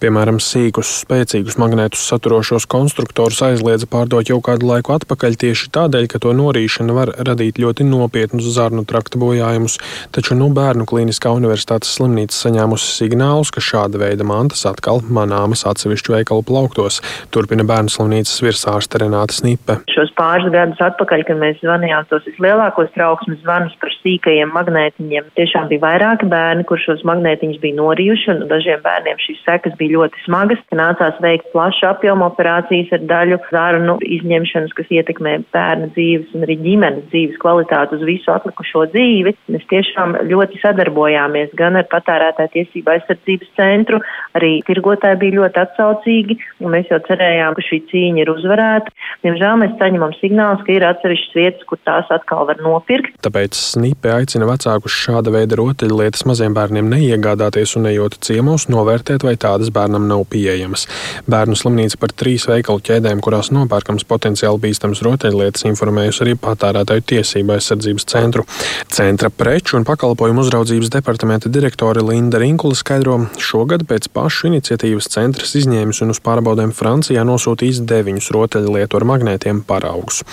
Piemēram, 0.00 0.38
sīkus, 0.40 0.94
spēcīgus 1.02 1.58
magnētus 1.60 2.06
saturošos 2.08 2.64
konstruktorus 2.72 3.42
aizliedza 3.50 3.84
pārdot 3.84 4.32
jau 4.32 4.38
kādu 4.40 4.70
laiku 4.70 4.96
atpakaļ 4.96 5.36
tieši 5.44 5.68
tādēļ, 5.76 6.08
ka 6.08 6.22
to 6.24 6.32
norīšana 6.40 6.96
var 6.96 7.12
radīt 7.20 7.60
ļoti 7.60 7.84
nopietnus 7.84 8.48
zarnu 8.56 8.86
trakta 8.88 9.20
bojājumus, 9.20 9.76
taču 10.16 10.38
nu 10.40 10.48
bērnu 10.56 10.88
klīniskā 10.88 11.34
universitātes 11.36 11.92
slimnīca 11.98 12.46
saņēmusi 12.46 12.96
signālus, 12.96 13.52
ka 13.52 13.60
šāda 13.60 14.00
veida 14.06 14.24
mantas 14.24 14.64
atkal 14.72 15.04
manāmas 15.04 15.68
atsevišķu 15.68 16.16
veikalu 16.16 16.48
plauktos, 16.48 17.02
turpina 17.28 17.68
bērnu 17.68 17.92
slimnīcas 17.92 18.40
virsā 18.40 18.69
ārste 18.70 19.00
Renāta 19.02 19.34
Snipe. 19.34 19.76
Šos 19.90 20.12
pāris 20.18 20.50
gadus 20.54 20.80
atpakaļ, 20.84 21.24
kad 21.28 21.38
mēs 21.40 21.58
zvanījām 21.62 22.06
tos 22.10 22.26
vislielākos 22.28 22.92
trauksmes 22.94 23.40
zvanus 23.42 23.74
par 23.80 23.92
sīkajiem 24.00 24.52
magnētiņiem, 24.54 25.30
tiešām 25.38 25.68
bija 25.70 25.84
vairāki 25.84 26.28
bērni, 26.30 26.66
kur 26.68 26.80
šos 26.82 27.02
magnētiņus 27.08 27.60
bija 27.62 27.78
norījuši, 27.78 28.30
un 28.34 28.44
dažiem 28.50 28.82
bērniem 28.84 29.20
šīs 29.24 29.42
sekas 29.46 29.76
bija 29.80 29.96
ļoti 29.98 30.24
smagas. 30.24 30.62
Nācās 30.80 31.18
veikt 31.24 31.50
plašu 31.54 31.88
apjomu 31.90 32.28
operācijas 32.30 32.94
ar 32.96 33.04
daļu 33.10 33.40
zarnu 33.50 33.96
izņemšanas, 34.18 34.74
kas 34.78 34.92
ietekmē 35.00 35.36
bērnu 35.54 35.90
dzīves 35.96 36.36
un 36.36 36.46
arī 36.46 36.56
ģimenes 36.64 37.08
dzīves 37.10 37.40
kvalitāti 37.42 37.98
uz 37.98 38.06
visu 38.08 38.32
atlikušo 38.34 38.86
dzīvi. 38.94 39.34
Mēs 39.52 39.66
tiešām 39.72 40.16
ļoti 40.30 40.62
sadarbojāmies 40.62 41.54
gan 41.58 41.78
ar 41.80 41.88
patērētāju 41.90 42.54
tiesību 42.54 42.94
aizsardzības 42.94 43.52
centru, 43.58 44.00
arī 44.38 44.52
tirgotāji 44.68 45.20
bija 45.24 45.38
ļoti 45.40 45.62
atsaucīgi, 45.64 46.38
un 46.62 46.74
mēs 46.76 46.90
jau 46.92 47.00
cerējām, 47.08 47.56
ka 47.56 47.66
šī 47.66 47.80
cīņa 47.90 48.24
ir 48.24 48.30
uzvarēta 48.32 48.49
uzvarētu. 48.50 48.92
Diemžēl 49.24 49.58
mēs 49.60 49.74
saņemam 49.78 50.12
signālus, 50.18 50.62
ka 50.66 50.72
ir 50.74 50.84
atsevišķas 50.88 51.36
vietas, 51.36 51.66
kur 51.68 51.78
tās 51.86 52.08
atkal 52.10 52.46
var 52.48 52.60
nopirkt. 52.62 53.18
Tāpēc 53.22 53.54
Snipe 53.54 54.10
aicina 54.14 54.48
vecākus 54.48 54.94
šāda 54.96 55.32
veida 55.34 55.58
rotaļlietas 55.60 56.24
maziem 56.28 56.54
bērniem 56.56 56.88
neiegādāties 56.90 57.76
un 57.78 57.90
ejot 57.90 58.18
ciemos, 58.24 58.66
novērtēt, 58.72 59.24
vai 59.26 59.36
tādas 59.40 59.70
bērnam 59.74 60.08
nav 60.10 60.24
pieejamas. 60.32 60.86
Bērnu 61.30 61.58
slimnīca 61.58 62.00
par 62.00 62.14
trīs 62.16 62.46
veikalu 62.50 62.82
ķēdēm, 62.88 63.20
kurās 63.24 63.52
nopērkams 63.54 64.06
potenciāli 64.08 64.62
bīstams 64.64 65.04
rotaļlietas, 65.06 65.66
informējusi 65.70 66.24
arī 66.24 66.36
patērētāju 66.40 67.06
tiesību 67.12 67.56
aizsardzības 67.58 68.08
centru. 68.10 68.46
Centra 68.90 69.30
preču 69.30 69.76
un 69.78 69.86
pakalpojumu 69.88 70.44
uzraudzības 70.46 70.92
departamenta 70.96 71.52
direktore 71.52 72.02
Linda 72.04 72.40
Rinkula 72.40 72.78
skaidro, 72.78 73.18
šogad 73.40 73.84
pēc 73.90 74.08
pašu 74.14 74.50
iniciatīvas 74.50 75.10
centrs 75.12 75.54
izņēmis 75.60 76.00
un 76.04 76.14
uz 76.14 76.22
pārbaudēm 76.24 76.72
Francijā 76.76 77.22
nosūtījis 77.28 77.82
deviņus 77.90 78.30
rotaļlietas 78.30 78.39
rotaļlietu 78.40 78.98
ar 78.98 79.06
magnētiem 79.12 79.62
paraugus. 79.68 80.24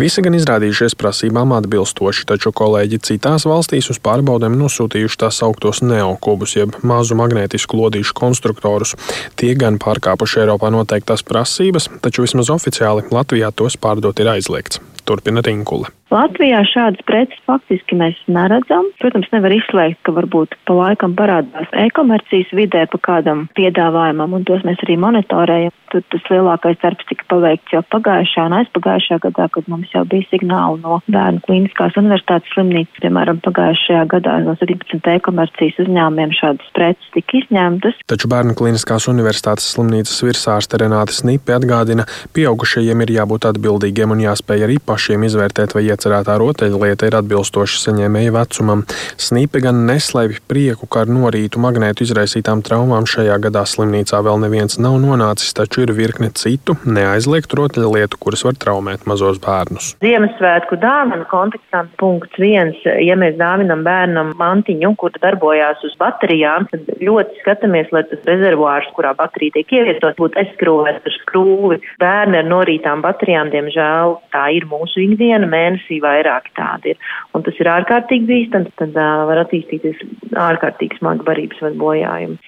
Visi 0.00 0.24
gan 0.24 0.36
izrādījušies 0.36 0.98
prasībām 1.00 1.54
atbilstoši, 1.56 2.26
taču 2.28 2.52
kolēģi 2.58 3.00
citās 3.08 3.46
valstīs 3.48 3.88
uz 3.94 4.02
pārbaudēm 4.02 4.58
nosūtījuši 4.60 5.20
tā 5.24 5.30
sauktos 5.32 5.82
neokubus, 5.86 6.56
jeb 6.58 6.76
mazu 6.82 7.16
magnētisku 7.18 7.78
lodīšu 7.78 8.18
konstruktorus. 8.18 8.96
Tie 9.38 9.54
gan 9.58 9.78
pārkāpuši 9.82 10.44
Eiropā 10.44 10.72
noteiktās 10.74 11.24
prasības, 11.26 11.88
taču 12.04 12.26
vismaz 12.26 12.52
oficiāli 12.52 13.08
Latvijā 13.14 13.52
tos 13.54 13.78
pārdot 13.80 14.20
ir 14.22 14.34
aizliegts. 14.36 14.82
Turpina 15.04 15.42
Rinkule. 15.42 15.90
Latvijā 16.12 16.60
šādas 16.68 17.00
preces 17.08 17.38
faktiski 17.48 17.96
mēs 17.96 18.18
neredzam. 18.28 18.90
Protams, 19.00 19.30
nevar 19.32 19.54
izslēgt, 19.56 20.02
ka 20.04 20.12
varbūt 20.12 20.58
pa 20.68 20.76
laikam 20.76 21.14
parādās 21.16 21.70
e-komercijas 21.86 22.52
vidē 22.52 22.84
pa 22.92 23.00
kādam 23.00 23.46
piedāvājumam, 23.56 24.36
un 24.36 24.44
tos 24.44 24.60
mēs 24.68 24.82
arī 24.84 24.98
monitorējam. 25.00 25.72
Tur 25.92 26.04
tas 26.08 26.28
lielākais 26.32 26.78
darbs 26.80 27.04
tika 27.08 27.24
paveikts 27.28 27.72
jau 27.74 27.82
pagājušā 27.92 28.44
un 28.48 28.54
aizpagājušā 28.58 29.18
gadā, 29.24 29.48
kad 29.52 29.66
mums 29.68 29.90
jau 29.92 30.04
bija 30.08 30.24
signāli 30.30 30.80
no 30.80 31.00
bērnu 31.12 31.42
klīniskās 31.44 31.98
universitātes 32.00 32.52
slimnīcas. 32.54 33.00
Piemēram, 33.04 33.40
pagājušajā 33.44 34.04
gadā 34.12 34.38
no 34.44 34.54
17 34.60 35.10
e-komercijas 35.16 35.80
uzņēmumiem 35.84 36.32
šādas 36.38 36.72
preces 36.76 37.12
tika 37.16 37.40
izņemtas. 37.42 38.00
Taču 38.08 38.30
bērnu 38.32 38.56
klīniskās 38.56 39.08
universitātes 39.12 39.68
slimnīcas 39.74 40.16
virsārste 40.24 40.80
Renāte 40.80 41.16
Snipe 41.16 41.52
atgādina, 41.56 42.08
pieaugušajiem 42.36 43.04
ir 43.04 43.14
jābūt 43.18 43.50
atbildīgiem 43.52 44.16
un 44.16 44.24
jāspēj 44.24 44.64
arī 44.68 44.80
pašiem 44.80 45.28
izvērtēt, 45.28 45.76
vai 45.76 45.84
iecerētā 46.02 46.34
rotaļlieta 46.40 47.06
ir 47.06 47.16
atbilstoša 47.20 47.78
saņēmēja 47.86 48.34
vecumam. 48.34 48.82
Snipe 49.20 49.62
gan 49.62 49.84
neslēpj 49.86 50.40
prieku, 50.50 50.88
ka 50.90 51.04
ar 51.04 51.12
norītu 51.12 51.62
magnētu 51.62 52.06
izraisītām 52.06 52.62
traumām 52.66 53.06
šajā 53.06 53.38
gadā 53.42 53.62
slimnīcā 53.68 54.18
vēl 54.26 54.42
neviens 54.42 54.78
nav 54.82 54.98
nonācis, 55.02 55.54
taču 55.54 55.84
ir 55.86 55.94
virkne 55.94 56.32
citu 56.34 56.74
neaizliegtu 56.82 57.60
rotaļlietu, 57.60 58.18
kuras 58.18 58.42
var 58.46 58.58
traumēt 58.58 59.06
mazos 59.06 59.38
bērnus. 59.42 59.92
Ziemassvētku 60.02 60.78
dāvanu 60.82 61.28
kontekstā 61.30 61.84
punkts 62.00 62.40
viens, 62.42 62.78
ja 62.82 63.16
mēs 63.18 63.38
dāvinam 63.38 63.84
bērnam 63.86 64.34
mantiņu, 64.40 64.94
kur 64.98 65.14
darbojās 65.22 65.82
uz 65.86 65.94
baterijām, 66.00 66.66
tad 66.72 66.90
ļoti 67.02 67.38
skatāmies, 67.44 67.92
lai 67.94 68.04
tas 68.10 68.26
rezervuārs, 68.26 68.90
kurā 68.96 69.14
baterija 69.18 69.60
tiek 69.60 69.76
ievietot, 69.78 70.18
būtu 70.18 70.42
aizskrūvēts 70.42 71.06
ar 71.06 71.18
skrūvi. 71.20 71.80
Bērni 72.02 72.40
ar 72.40 72.48
norītām 72.48 73.04
baterijām, 73.04 73.52
diemžēl, 73.54 74.16
tā 74.34 74.48
ir 74.56 74.66
mūsu 74.70 75.02
ikdiena, 75.04 75.46
mēnesī 75.52 75.91
vairāk 76.02 76.48
tāda 76.56 76.94
ir. 76.94 77.00
Un 77.36 77.44
tas 77.44 77.58
ir 77.60 77.70
ārkārtīgi 77.72 78.28
bīstams, 78.28 78.72
tad 78.80 78.96
uh, 78.96 79.26
var 79.28 79.42
attīstīties 79.44 80.00
ārkārtīgi 80.38 81.00
smagi 81.00 81.26
barības 81.26 81.60
vai 81.66 81.72
bojājumi. 81.82 82.38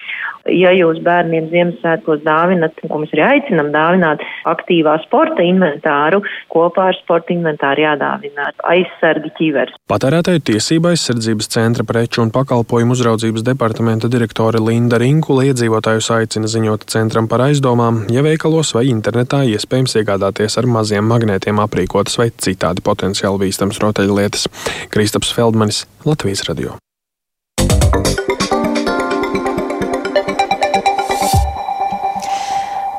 Ja 0.53 0.69
jūs 0.75 0.99
bērniem 1.01 1.47
Ziemassvētkos 1.49 2.21
dāvinat, 2.25 2.75
ko 2.85 2.99
mēs 3.01 3.13
arī 3.15 3.23
aicinam 3.25 3.71
dāvināt 3.73 4.21
aktīvā 4.45 4.99
sporta 5.01 5.41
inventāru, 5.41 6.19
kopā 6.53 6.91
ar 6.91 6.97
sporta 6.99 7.33
inventāru 7.33 7.81
jādāvina 7.81 8.51
aizsargi 8.69 9.31
ķivers. 9.39 9.73
Patērētāju 9.89 10.43
tiesība 10.51 10.93
aizsardzības 10.93 11.49
centra 11.55 11.85
preču 11.87 12.21
un 12.21 12.29
pakalpojumu 12.35 12.93
uzraudzības 12.93 13.45
departamenta 13.47 14.09
direktore 14.11 14.61
Linda 14.61 14.99
Rinkula 15.01 15.47
iedzīvotājus 15.49 16.11
aicina 16.13 16.51
ziņot 16.51 16.85
centram 16.93 17.29
par 17.31 17.47
aizdomām, 17.47 18.03
ja 18.13 18.21
veikalos 18.25 18.75
vai 18.77 18.85
internetā 18.91 19.41
iespējams 19.49 19.97
iegādāties 19.97 20.59
ar 20.61 20.69
maziem 20.69 21.09
magnētiem 21.09 21.57
aprīkotas 21.65 22.19
vai 22.21 22.29
citādi 22.29 22.85
potenciāli 22.85 23.34
bīstams 23.41 23.81
rotaļlietas. 23.83 24.47
Kristaps 24.93 25.33
Feldmanis, 25.35 25.85
Latvijas 26.07 26.45
radio. 26.49 26.77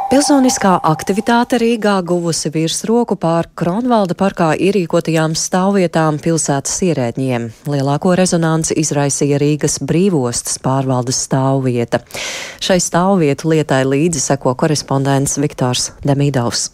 Pilsoniskā 0.07 0.79
aktivitāte 0.87 1.59
Rīgā 1.61 1.99
guvusi 2.07 2.49
virsroku 2.55 3.19
pār 3.21 3.51
Kronvalda 3.59 4.15
parkā 4.17 4.53
ierīkotajām 4.55 5.35
stāvvietām 5.37 6.21
pilsētas 6.23 6.77
ierēģiem. 6.87 7.49
Lielāko 7.69 8.15
rezonanci 8.17 8.79
izraisīja 8.81 9.37
Rīgas 9.43 9.77
brīvostas 9.83 10.57
pārvaldes 10.65 11.19
stāvvieta. 11.27 12.01
Šai 12.65 12.79
stāvvietu 12.81 13.51
lietai 13.53 13.83
līdzi 13.83 14.23
seko 14.31 14.55
korespondents 14.57 15.37
Viktors 15.43 15.91
Demidovs. 16.07 16.71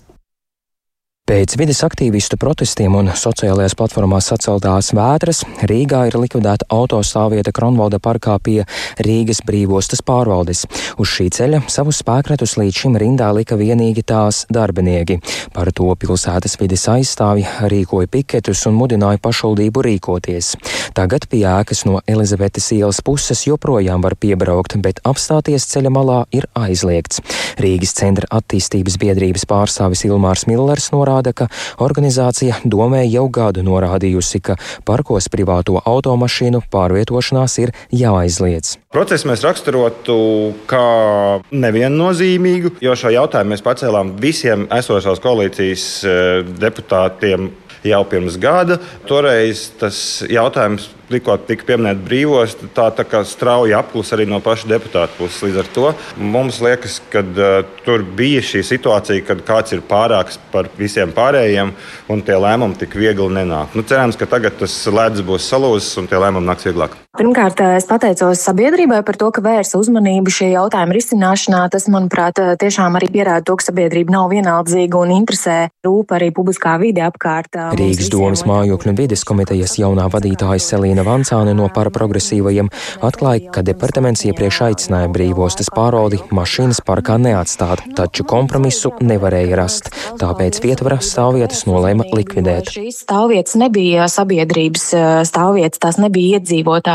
Pēc 1.33 1.55
vides 1.57 1.79
aktīvistu 1.81 2.37
protestiem 2.37 2.93
un 2.93 3.07
sociālajās 3.17 3.73
platformās 3.81 4.27
saceltās 4.29 4.91
vētras 4.93 5.39
Rīgā 5.65 6.03
ir 6.11 6.19
likvidēta 6.21 6.67
autostāvvieta 6.77 7.55
Kronvalda 7.57 7.97
parkā 8.05 8.35
pie 8.37 8.59
Rīgas 9.01 9.41
brīvostas 9.49 10.05
pārvaldes. 10.05 10.67
Uz 11.01 11.09
šī 11.09 11.31
ceļa 11.33 11.63
savus 11.73 12.03
spēkratus 12.03 12.59
līdz 12.61 12.81
šim 12.83 12.99
rindā 13.01 13.31
lika 13.33 13.57
vienīgi 13.57 14.05
tās 14.13 14.43
darbinieki. 14.53 15.23
Par 15.57 15.71
to 15.73 15.89
pilsētas 16.03 16.59
vides 16.61 16.85
aizstāvi 16.93 17.47
rīkoja 17.73 18.13
piketus 18.13 18.67
un 18.69 18.77
mudināja 18.77 19.23
pašvaldību 19.25 19.87
rīkoties. 19.89 20.53
Tagad 20.93 21.31
pie 21.33 21.47
ēkas 21.49 21.87
no 21.89 22.03
Elizabetes 22.05 22.69
ielas 22.77 23.01
puses 23.01 23.47
joprojām 23.49 24.05
var 24.05 24.19
piebraukt, 24.21 24.77
bet 24.85 25.01
apstāties 25.09 25.65
ceļa 25.73 25.97
malā 25.97 26.21
ir 26.37 26.45
aizliegts. 26.53 27.25
Rīgas 27.57 27.97
centra 27.97 28.29
attīstības 28.37 29.01
biedrības 29.01 29.49
pārstāvis 29.49 30.05
Ilmārs 30.11 30.45
Millers 30.51 30.93
norāda, 30.93 31.22
norāda, 31.23 31.33
ka 31.33 31.49
organizācija 31.83 32.63
domē 32.65 33.05
jau 33.07 33.29
gadu 33.31 33.63
norādījusi, 33.63 34.41
ka 34.43 34.57
parkos 34.85 35.29
privāto 35.29 35.81
automašīnu 35.85 36.63
pārvietošanās 36.71 37.59
ir 37.63 37.73
jāaizliedz. 37.91 38.79
Procesu 38.93 39.29
mēs 39.29 39.43
raksturotu 39.43 40.55
kā 40.67 41.41
neviennozīmīgu, 41.51 42.77
jo 42.81 42.95
šo 42.95 43.13
jautājumu 43.13 43.55
mēs 43.55 43.63
pacēlām 43.63 44.17
visiem 44.21 44.67
esošās 44.71 45.21
koalīcijas 45.23 46.05
eh, 46.05 46.43
deputātiem 46.61 47.51
jau 47.87 48.03
pirms 48.09 48.39
gada. 48.41 48.79
Toreiz 49.09 49.69
tas 49.81 49.97
jautājums 50.31 50.89
tikko 51.13 51.37
tika 51.49 51.67
pieminēta 51.69 52.01
brīvos, 52.07 52.57
tā, 52.77 52.89
tā 52.97 53.05
kā 53.09 53.21
strauji 53.29 53.75
apklus 53.77 54.13
arī 54.17 54.27
no 54.29 54.41
paša 54.45 54.71
deputāta 54.71 55.13
puses. 55.19 55.43
Līdz 55.45 55.61
ar 55.63 55.71
to 55.77 55.93
mums 56.17 56.63
liekas, 56.65 57.01
ka 57.13 57.25
uh, 57.25 57.53
tur 57.87 58.07
bija 58.17 58.43
šī 58.53 58.65
situācija, 58.73 59.27
kad 59.29 59.45
kāds 59.49 59.77
ir 59.77 59.85
pārāks 59.89 60.41
par 60.55 60.71
visiem 60.79 61.13
pārējiem, 61.15 61.75
un 62.13 62.27
tie 62.27 62.39
lēmumi 62.39 62.81
tik 62.81 62.97
viegli 62.99 63.31
nenāk. 63.41 63.77
Nu, 63.77 63.85
cerams, 63.87 64.19
ka 64.21 64.31
tagad 64.31 64.61
tas 64.63 64.79
ledus 64.89 65.27
būs 65.27 65.49
salūzis 65.53 65.97
un 66.01 66.11
tie 66.11 66.21
lēmumi 66.23 66.49
nāks 66.49 66.71
vieglāk. 66.71 67.02
Pirmkārt, 67.13 67.59
es 67.77 67.85
pateicos 67.85 68.41
sabiedrībai 68.41 69.03
par 69.05 69.19
to, 69.21 69.27
ka 69.37 69.43
vērsa 69.45 69.77
uzmanību 69.77 70.33
šī 70.33 70.47
jautājuma 70.55 70.95
risināšanā. 70.97 71.59
Tas, 71.69 71.85
manuprāt, 71.93 72.39
tiešām 72.57 72.95
arī 72.97 73.11
pierāda 73.13 73.45
to, 73.45 73.59
ka 73.61 73.67
sabiedrība 73.67 74.15
nav 74.15 74.31
vienaldzīga 74.33 74.97
un 74.97 75.13
interesē 75.19 75.57
rūp 75.85 76.15
arī 76.17 76.31
publiskā 76.33 76.79
vide 76.81 77.05
apkārt. 77.05 77.59
Rīgas 77.77 78.09
domas 78.09 78.47
mājokļu 78.49 78.95
un 78.95 78.97
vides 78.97 79.25
komitejas 79.29 79.77
jaunā 79.77 80.07
vadītāja 80.09 80.63
Selīna 80.65 81.05
Vancāne 81.05 81.53
no 81.59 81.67
paraprogresīvajiem 81.77 82.71
atklāja, 83.05 83.53
ka 83.53 83.67
departaments 83.69 84.25
iepriekš 84.31 84.63
aicināja 84.71 85.13
brīvostas 85.13 85.69
pārvaldi 85.77 86.23
mašīnas 86.33 86.81
parkā 86.89 87.19
neatstāt, 87.21 87.85
taču 87.93 88.25
kompromisu 88.25 88.95
nevarēja 89.05 89.61
rast. 89.61 89.93
Tāpēc 90.17 90.63
vietvara 90.65 90.97
stāvvietas 91.05 91.69
nolēma 91.69 92.09
likvidēt. 92.17 92.73
Šīs 92.73 93.05
stāvvietas 93.05 93.61
nebija 93.61 94.09
sabiedrības 94.09 94.89
stāvvietas, 95.29 95.85
tās 95.85 96.01
nebija 96.01 96.41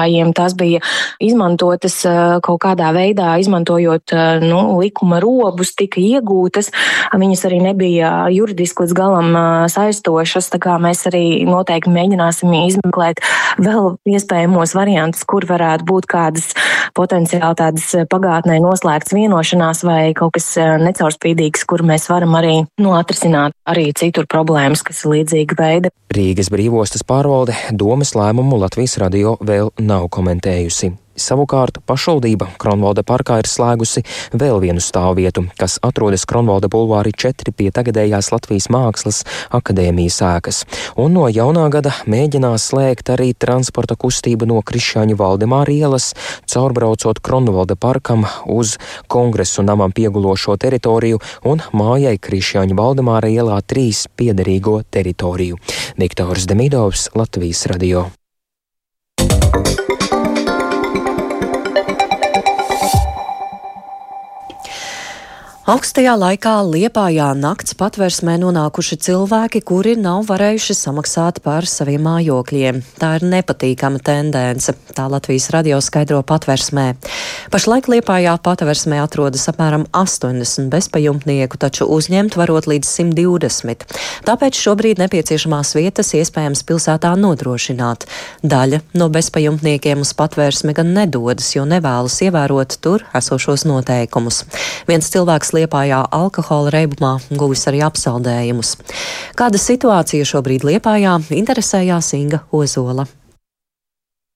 iedzīvotājiem, 0.07 0.33
tās 0.33 0.55
bija 0.55 0.79
izmantotas 1.19 2.01
kaut 2.43 2.61
kādā 2.61 2.91
veidā, 2.95 3.37
izmantojot 3.39 4.13
nu, 4.41 4.79
likuma 4.79 5.19
robus, 5.19 5.75
tika 5.75 5.99
iegūtas. 5.99 6.71
Viņas 7.13 7.45
arī 7.45 7.61
nebija 7.61 8.27
juridiski 8.31 8.83
līdz 8.83 8.93
galam 8.93 9.35
saistošas, 9.69 10.49
tā 10.53 10.59
kā 10.59 10.77
mēs 10.79 11.07
arī 11.07 11.45
noteikti 11.45 11.91
mēģināsim 11.91 12.53
izmeklēt 12.67 13.21
vēl 13.59 13.97
iespējamos 14.07 14.75
variantus, 14.75 15.25
kur 15.25 15.45
varētu 15.47 15.87
būt 15.87 16.07
kādas 16.07 16.53
potenciāli 16.97 17.57
tādas 17.57 17.89
pagātnē 18.09 18.59
noslēgts 18.63 19.15
vienošanās 19.15 19.83
vai 19.87 20.13
kaut 20.17 20.35
kas 20.37 20.49
eh, 20.59 20.75
necaurspīdīgs, 20.81 21.65
kur 21.69 21.83
mēs 21.87 22.07
varam 22.11 22.35
arī 22.39 22.55
nu, 22.81 22.93
atrisināt 22.97 23.55
arī 23.67 23.89
citur 23.97 24.27
problēmas, 24.29 24.83
kas 24.85 25.03
ir 25.03 25.15
līdzīga 25.17 25.59
veida. 25.59 25.93
Rīgas 26.13 26.47
brīvostas 26.53 27.03
pārvalde 27.07 27.55
domas 27.75 28.13
lēmumu 28.15 28.61
Latvijas 28.61 28.95
radio 29.01 29.35
vēl 29.43 29.73
nav 29.83 29.96
komentējusi. 30.11 30.93
Savukārt 31.17 31.79
pašvaldība 31.89 32.45
Kronvalda 32.61 33.01
parkā 33.01 33.39
ir 33.41 33.47
slēgusi 33.49 34.03
vēl 34.37 34.59
vienu 34.61 34.81
stāvvietu, 34.83 35.47
kas 35.57 35.79
atrodas 35.81 36.27
Kronvalda 36.29 36.69
bulvārī 36.69 37.09
4 37.09 37.53
pie 37.57 37.71
tagadējās 37.73 38.29
Latvijas 38.29 38.67
Mākslas 38.69 39.23
akadēmijas 39.57 40.19
ēkas, 40.27 40.59
un 40.93 41.17
no 41.17 41.25
jaunā 41.25 41.65
gada 41.73 41.95
mēģinās 42.05 42.67
slēgt 42.69 43.09
arī 43.15 43.31
transporta 43.33 43.97
kustību 43.97 44.45
no 44.45 44.61
Krišāņu 44.61 45.17
Valdemāra 45.17 45.73
ielas, 45.73 46.11
caurbraucot 46.45 47.23
Kronvalda 47.25 47.79
parkam 47.81 48.27
uz 48.45 48.75
kongresu 49.09 49.65
namam 49.65 49.95
piegulošo 49.97 50.59
teritoriju 50.61 51.17
un 51.49 51.65
mājai 51.73 52.13
Krišāņu 52.21 52.77
Valdemāra 52.77 53.33
ielā 53.33 53.57
3 53.65 54.05
piederīgo 54.13 54.83
teritoriju. 54.93 55.57
Viktors 55.97 56.45
Demidovs, 56.45 57.09
Latvijas 57.17 57.65
radio. 57.73 58.05
Thank 59.63 60.06
Augstajā 65.67 66.13
laikā 66.15 66.51
Liepājā 66.63 67.25
nakts 67.35 67.75
patversmē 67.75 68.37
nonākuši 68.39 68.95
cilvēki, 69.03 69.59
kuri 69.67 69.97
nav 69.99 70.21
varējuši 70.29 70.75
samaksāt 70.79 71.41
par 71.43 71.65
saviem 71.67 72.05
mājokļiem. 72.07 72.77
Tā 72.95 73.09
ir 73.17 73.25
nepatīkama 73.27 73.99
tendence, 73.99 74.71
tā 74.95 75.09
Latvijas 75.11 75.49
radio 75.51 75.81
skaidro 75.83 76.21
patversmē. 76.23 76.85
Pašlaik 77.51 77.89
Liepājā 77.91 78.37
patversmē 78.45 79.01
atrodas 79.03 79.43
apmēram 79.51 79.83
80 79.91 80.69
bezpajumtnieku, 80.71 81.59
taču 81.59 81.89
uzņemt 81.91 82.39
varot 82.39 82.71
līdz 82.71 82.87
120. 82.87 83.83
Tāpēc 84.23 84.61
šobrīd 84.63 85.03
nepieciešamās 85.03 85.73
vietas 85.75 86.13
iespējams 86.15 86.63
pilsētā 86.63 87.11
nodrošināt. 87.19 88.07
Daļa 88.39 88.79
no 88.95 89.09
bezpajumtniekiem 89.11 90.07
uz 90.07 90.15
patversmi 90.15 90.71
gan 90.79 90.95
nedodas, 90.95 91.51
jo 91.59 91.67
nevēlas 91.67 92.21
ievērot 92.23 92.79
tur 92.79 93.03
esošos 93.19 93.67
noteikumus. 93.67 94.45
Viens 94.87 95.11
cilvēks 95.11 95.56
Liepājā 95.57 96.03
alkohola 96.15 96.73
reibumā 96.77 97.17
guvis 97.35 97.67
arī 97.69 97.83
apsaldējumus. 97.87 98.75
Kāda 99.37 99.61
situācija 99.61 100.27
šobrīd 100.27 100.67
Liepājā 100.67 101.19
interesējās 101.35 102.13
Inga 102.17 102.45
Ozola. 102.55 103.07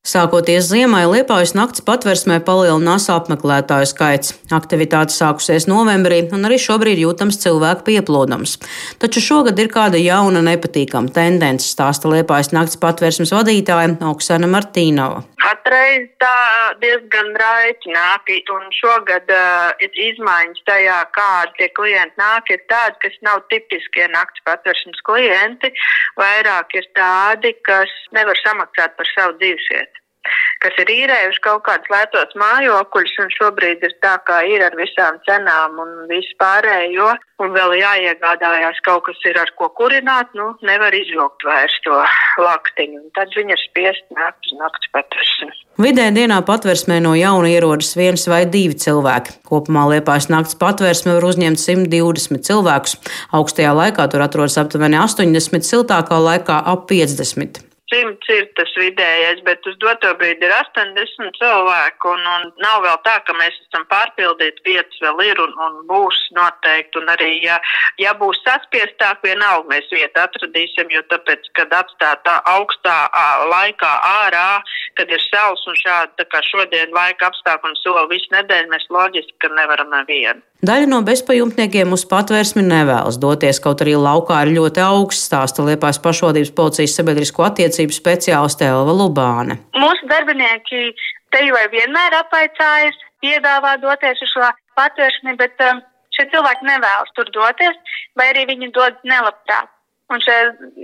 Sākoties 0.01 0.65
ziemai, 0.65 1.03
Liepājas 1.05 1.51
nakts 1.53 1.83
patversmē 1.85 2.39
palielinās 2.41 3.03
apmeklētāju 3.13 3.85
skaits. 3.85 4.31
Aktivitāte 4.49 5.13
sākusies 5.13 5.67
novembrī, 5.69 6.23
un 6.33 6.47
arī 6.49 6.57
šobrīd 6.57 6.97
jūtams 7.03 7.37
cilvēku 7.43 7.85
pieplūdums. 7.91 8.55
Taču 8.97 9.21
šogad 9.21 9.61
ir 9.61 9.69
kāda 9.69 10.01
jauna 10.01 10.41
nepatīkama 10.47 11.13
tendence, 11.13 11.69
stāsta 11.69 12.09
Liepājas 12.09 12.49
nakts 12.49 12.81
patversmes 12.81 13.29
vadītāja 13.29 13.93
Oksana 14.09 14.49
Martīnova. 14.49 15.21
Katreiz 15.41 16.09
tā 16.21 16.33
diezgan 16.81 17.31
raiti 17.37 17.93
nāk, 17.93 18.33
un 18.57 18.67
šogad 18.73 19.29
uh, 19.29 19.69
ir 19.85 20.01
izmaiņas 20.09 20.65
tajā, 20.65 20.97
kādi 21.13 21.57
tie 21.61 21.69
klienti 21.77 22.17
nāk, 22.17 22.49
ir 22.49 22.65
tādi, 22.73 22.97
kas 23.05 23.21
nav 23.21 23.45
tipiskie 23.53 24.09
nakts 24.17 24.41
patversmes 24.49 25.05
klienti, 25.05 25.69
vairāk 26.17 26.73
ir 26.81 26.89
tādi, 26.97 27.53
kas 27.69 27.93
nevar 28.17 28.37
samaksāt 28.41 28.97
par 28.97 29.13
savu 29.13 29.37
dzīvesvietu 29.37 29.90
kas 30.61 30.77
ir 30.83 30.91
īrējuši 30.93 31.41
kaut 31.43 31.63
kādus 31.65 31.89
lētos 31.91 32.35
mājokļus, 32.37 33.15
un 33.23 33.31
šobrīd 33.33 33.83
ir 33.87 33.95
tā, 34.05 34.15
kā 34.27 34.41
ir 34.49 34.63
ar 34.65 34.75
visām 34.77 35.17
cenām 35.27 35.79
un 35.81 35.93
visu 36.11 36.35
pārējo, 36.41 37.09
un 37.41 37.55
vēl 37.55 37.75
jāiegādājās 37.79 38.81
kaut 38.85 39.07
kas 39.07 39.21
ir 39.29 39.39
ar 39.41 39.49
ko 39.57 39.71
kurināt, 39.77 40.29
nu, 40.37 40.51
nevar 40.67 40.93
izvilkt 40.95 41.45
vairs 41.47 41.77
to 41.85 41.97
laktiņu, 42.41 43.01
un 43.01 43.09
tad 43.17 43.33
viņi 43.37 43.55
ir 43.57 43.63
spiest 43.65 44.05
nākt 44.13 44.51
uz 44.51 44.59
nakts 44.59 44.93
patversmi. 44.93 45.51
Vidē 45.81 46.09
dienā 46.13 46.37
patversmē 46.45 46.99
no 47.01 47.15
jauna 47.17 47.49
ierodas 47.49 47.95
viens 47.97 48.27
vai 48.29 48.43
divi 48.45 48.77
cilvēki. 48.77 49.39
Kopumā 49.49 49.87
Liepājas 49.95 50.29
nakts 50.29 50.59
patversme 50.61 51.15
var 51.17 51.25
uzņemt 51.31 51.63
120 51.63 52.45
cilvēkus. 52.45 52.99
Augstajā 53.33 53.73
laikā 53.79 54.05
tur 54.11 54.27
atrodas 54.27 54.59
aptuveni 54.61 54.99
80, 55.01 55.65
siltākā 55.65 56.21
laikā 56.21 56.61
ap 56.75 56.85
50 56.91 57.70
simts 57.91 58.29
ir 58.31 58.47
tas 58.57 58.71
vidējais, 58.79 59.41
bet 59.45 59.65
uz 59.67 59.75
doto 59.83 60.13
brīdi 60.19 60.47
ir 60.47 60.53
80 60.55 61.37
cilvēku, 61.37 62.13
un, 62.15 62.27
un 62.35 62.47
nav 62.63 62.81
vēl 62.85 62.97
tā, 63.05 63.17
ka 63.27 63.35
mēs 63.39 63.57
esam 63.65 63.85
pārpildīti, 63.91 64.63
vietas 64.65 65.01
vēl 65.03 65.23
ir 65.27 65.41
un, 65.43 65.55
un 65.65 65.79
būs 65.89 66.19
noteikti, 66.37 67.01
un 67.01 67.11
arī, 67.13 67.31
ja, 67.45 67.59
ja 68.01 68.15
būs 68.17 68.39
saspiestāk, 68.47 69.21
vienalga 69.27 69.69
mēs 69.73 69.89
vietu 69.93 70.23
atradīsim, 70.23 70.91
jo 70.95 71.03
tāpēc, 71.13 71.51
kad 71.59 71.73
atstāt 71.81 72.23
tā 72.27 72.37
augstā 72.55 72.97
laikā 73.51 73.91
ārā, 74.25 74.61
kad 74.99 75.11
ir 75.11 75.27
saules 75.27 75.67
un 75.67 75.79
šādi, 75.83 76.15
tā 76.21 76.29
kā 76.31 76.43
šodien 76.47 76.95
laika 76.95 77.31
apstākļi 77.31 77.73
un 77.73 77.81
soli 77.83 78.07
visu 78.15 78.31
nedēļu, 78.37 78.71
mēs 78.71 78.87
loģiski, 78.93 79.37
ka 79.43 79.53
nevaram 79.57 79.91
nevienu. 79.93 80.41
Daļa 80.61 80.85
no 80.91 80.99
bezpajumtniekiem 81.01 81.89
uz 81.95 82.03
patvērsmi 82.05 82.61
nevēlas 82.61 83.15
doties, 83.21 83.57
kaut 83.63 83.79
arī 83.81 83.95
laukā 83.97 84.43
ir 84.45 84.51
ļoti 84.59 84.83
augsts, 84.85 85.23
stāsta 85.25 85.63
Liepājas 85.65 85.97
pašvaldības 86.03 86.51
policijas 86.59 86.93
sabiedrisko 86.99 87.47
attiecību 87.47 87.95
speciāliste 87.95 88.67
Elva 88.69 88.93
Lubāne. 88.93 89.57
Mūsu 89.73 90.09
darbinieki 90.11 90.83
te 91.33 91.41
jau 91.47 91.63
vienmēr 91.71 92.17
apaicājas, 92.19 92.99
piedāvā 93.25 93.71
doties 93.81 94.21
uz 94.21 94.35
šo 94.35 94.51
patvērsmi, 94.77 95.33
bet 95.41 95.65
um, 95.65 95.81
šie 96.13 96.27
cilvēki 96.29 96.69
nevēlas 96.69 97.09
tur 97.17 97.33
doties, 97.33 97.97
vai 98.21 98.29
arī 98.29 98.45
viņi 98.53 98.69
dodas 98.77 99.01
nelabprāt. 99.01 99.73
Un 100.13 100.21
šie 100.21 100.37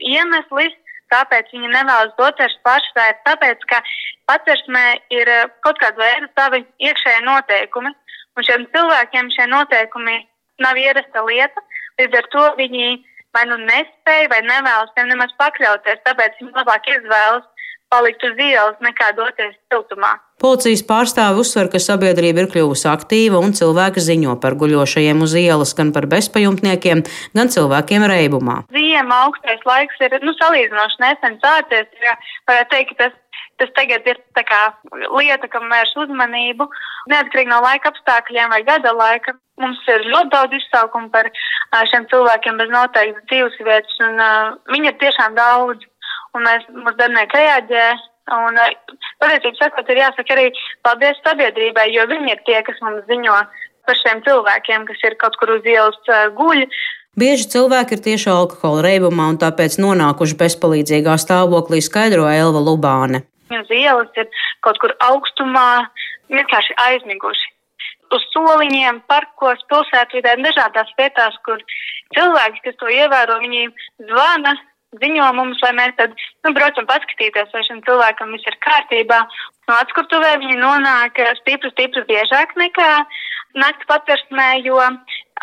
iemesli, 0.10 0.72
kāpēc 1.14 1.54
viņi 1.54 1.70
nevēlas 1.76 2.18
doties 2.18 2.58
paši, 2.66 2.92
tā 2.98 3.06
ir 3.14 3.22
tāpēc, 3.30 3.70
ka 3.70 3.86
patvērsmē 4.34 4.86
ir 5.22 5.34
uh, 5.38 5.48
kaut 5.62 5.78
kāda 5.86 6.02
veida 6.02 6.34
savi 6.34 6.66
iekšēji 6.82 7.26
noteikumi 7.30 7.94
Un 8.38 8.46
šiem 8.46 8.66
cilvēkiem 8.74 9.30
šie 9.34 9.48
noteikumi 9.50 10.18
nav 10.62 10.78
ierasta 10.78 11.24
lieta, 11.26 11.64
līdz 11.98 12.18
ar 12.22 12.32
to 12.34 12.46
viņi 12.62 12.90
vai 13.36 13.46
nu 13.50 13.58
nespēja 13.66 14.30
vai 14.32 14.42
nevēlas 14.46 14.94
tiem 14.96 15.10
nemaz 15.12 15.34
pakļauties, 15.42 16.04
tāpēc 16.06 16.40
viņi 16.42 16.56
labāk 16.58 16.90
izvēlas 16.94 17.46
palikt 17.92 18.24
uz 18.28 18.40
ielas 18.42 18.80
nekā 18.84 19.12
doties 19.18 19.56
siltumā. 19.72 20.18
Policijas 20.42 20.84
pārstāvi 20.86 21.42
uzsver, 21.42 21.70
ka 21.72 21.80
sabiedrība 21.82 22.44
ir 22.44 22.50
kļuvusi 22.52 22.86
aktīva 22.92 23.40
un 23.42 23.56
cilvēki 23.58 24.04
ziņo 24.06 24.36
par 24.44 24.58
guļošajiem 24.60 25.24
uz 25.26 25.34
ielas, 25.40 25.74
gan 25.78 25.94
par 25.96 26.06
bezpajumtniekiem, 26.12 27.02
gan 27.38 27.54
cilvēkiem 27.54 28.06
reibumā. 28.12 28.60
Ziema 28.76 29.24
augstais 29.26 29.64
laiks 29.66 30.04
ir 30.04 30.18
nu, 30.22 30.36
salīdzinoši 30.38 31.02
nesen 31.06 31.40
sācies. 31.42 31.90
Ja 32.04 32.14
varētu 32.50 32.74
teikt, 32.76 32.94
ka 32.94 33.08
tas 33.08 33.16
Tas 33.58 33.72
tagad 33.74 34.06
ir 34.06 34.20
lieta, 35.18 35.48
kam 35.50 35.66
vērš 35.72 35.96
uzmanību. 36.04 36.68
Neatkarīgi 37.10 37.50
no 37.50 37.58
laika 37.64 37.90
apstākļiem 37.90 38.52
vai 38.54 38.60
gada 38.68 38.92
laika, 38.94 39.34
mums 39.62 39.80
ir 39.90 40.06
ļoti 40.12 40.30
daudz 40.34 40.58
izsaukumu 40.60 41.10
par 41.14 41.30
šiem 41.90 42.06
cilvēkiem 42.12 42.60
bez 42.62 42.74
noteiktas 42.74 43.26
dzīves 43.32 43.58
vietas, 43.66 43.96
un 44.06 44.22
uh, 44.22 44.52
viņi 44.74 44.92
ir 44.92 45.00
tiešām 45.02 45.38
daudz, 45.38 45.88
un 46.38 46.46
mēs, 46.46 46.68
mūsu 46.70 47.00
darbinieki 47.00 47.42
reaģē. 47.42 47.88
Un, 48.38 48.60
patiesībā, 49.24 49.56
sakot, 49.56 49.90
ir 49.90 50.02
jāsaka 50.02 50.36
arī 50.36 50.50
paldies 50.84 51.22
sabiedrībai, 51.24 51.88
jo 51.96 52.04
viņi 52.12 52.34
ir 52.34 52.42
tie, 52.46 52.58
kas 52.68 52.82
mums 52.84 53.06
ziņo 53.08 53.38
par 53.88 54.00
šiem 54.02 54.20
cilvēkiem, 54.26 54.84
kas 54.90 55.06
ir 55.08 55.16
kaut 55.22 55.38
kur 55.40 55.56
uz 55.56 55.66
ielas 55.66 56.12
uh, 56.12 56.28
guļ. 56.38 56.66
Bieži 57.18 57.48
cilvēki 57.56 57.98
ir 57.98 58.04
tieši 58.06 58.30
alkohola 58.30 58.84
reibumā 58.86 59.32
un 59.32 59.40
tāpēc 59.42 59.80
nonākuši 59.82 60.38
bezpalīdzīgā 60.44 61.16
stāvoklī, 61.24 61.82
skaidro 61.82 62.28
Elva 62.30 62.62
Lubāne. 62.62 63.24
Uz 63.48 63.70
ielas 63.72 64.20
ir 64.20 64.28
kaut 64.66 64.80
kur 64.84 64.94
augstumā, 65.08 65.88
vienkārši 66.34 66.76
aizmiguši. 66.84 67.54
Uz 68.16 68.24
soliņiem, 68.32 69.02
parkos, 69.12 69.64
pilsētvidē, 69.72 70.38
dažādās 70.44 70.92
vietās, 71.00 71.36
kur 71.44 71.60
cilvēki, 72.16 72.64
kas 72.64 72.78
to 72.80 72.92
ievēro, 72.92 73.40
viņi 73.44 73.68
zvana, 74.08 74.54
ziņo 75.02 75.28
mums, 75.36 75.60
lai 75.64 75.74
mēs 75.76 75.96
tad, 75.98 76.14
nu, 76.46 76.54
braucam 76.56 76.88
paskatīties, 76.88 77.52
vai 77.54 77.64
šim 77.68 77.82
cilvēkam 77.88 78.32
viss 78.36 78.48
ir 78.48 78.56
kārtībā. 78.64 79.20
No 79.68 79.80
atskutuvē 79.82 80.38
viņi 80.44 80.60
nonāk 80.62 81.20
stipri, 81.42 81.72
stipri 81.74 82.06
biežāk 82.08 82.56
nekā 82.60 82.92
nakts 83.60 83.90
patversmē, 83.90 84.48
jo 84.64 84.80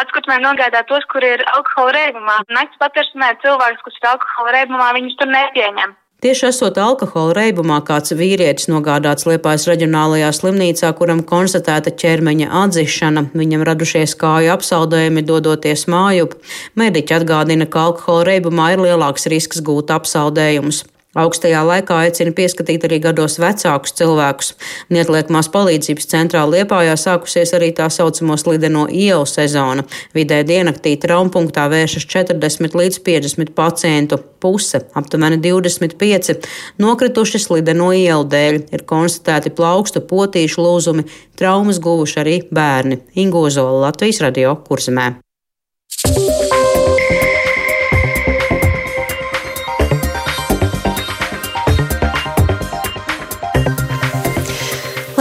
atskutuvē 0.01 0.39
nogādā 0.41 0.85
tos, 0.89 1.05
kur 1.13 1.25
ir 1.25 1.45
alkohola 1.53 1.93
reibumā. 1.99 2.39
Nakts 2.57 2.81
patversmē 2.81 3.35
cilvēks, 3.45 3.85
kas 3.85 4.01
ir 4.01 4.11
alkohola 4.15 4.57
reibumā, 4.59 4.89
viņus 4.97 5.21
tur 5.21 5.31
nepieņem. 5.33 5.95
Tieši 6.25 6.47
esot 6.49 6.79
alkohola 6.81 7.35
reibumā, 7.37 7.83
kāds 7.85 8.15
vīrietis 8.17 8.71
nogādāts 8.73 9.27
Liepājas 9.29 9.67
reģionālajā 9.69 10.31
slimnīcā, 10.33 10.89
kuram 10.97 11.21
konstatēta 11.21 11.93
ķermeņa 12.01 12.49
atzišana, 12.63 13.27
viņam 13.37 13.67
radušies 13.69 14.17
kāju 14.23 14.55
apsaldējumi 14.55 15.27
dodoties 15.29 15.85
mājup. 15.85 16.39
Mediķi 16.81 17.19
atgādina, 17.19 17.69
ka 17.69 17.91
alkohola 17.91 18.25
reibumā 18.31 18.71
ir 18.73 18.87
lielāks 18.87 19.29
risks 19.29 19.61
gūt 19.69 19.93
apsaldējumus. 19.93 20.87
Augstajā 21.15 21.61
laikā 21.63 21.97
aicina 22.05 22.33
pieskatīt 22.35 22.85
arī 22.89 22.99
gados 23.05 23.39
vecākus 23.39 23.95
cilvēkus. 24.01 24.53
Neatliekamās 24.95 25.49
palīdzības 25.55 26.09
centrā 26.11 26.43
Liepājā 26.51 26.97
sākusies 26.99 27.55
arī 27.55 27.71
tā 27.77 27.87
saucamo 27.93 28.37
slideno 28.41 28.89
ielu 28.91 29.27
sezona. 29.31 29.87
Vidē 30.17 30.43
diennaktī 30.47 30.97
traumpunktā 31.01 31.69
vēršas 31.71 32.09
40 32.11 32.79
līdz 32.81 33.01
50 33.07 33.55
pacientu. 33.55 34.21
Puse, 34.45 34.83
aptuveni 34.93 35.39
25, 35.41 36.35
nokrituši 36.83 37.41
slideno 37.41 37.93
ielu 37.97 38.27
dēļ. 38.29 38.61
Ir 38.75 38.85
konstatēti 38.91 39.55
plaukstu 39.57 40.05
potīšu 40.05 40.61
lūzumi, 40.67 41.07
traumas 41.39 41.81
guvuši 41.81 42.21
arī 42.27 42.39
bērni. 42.53 43.01
Ingozola 43.25 43.87
Latvijas 43.87 44.21
radio 44.27 44.59
kursmē. 44.67 45.24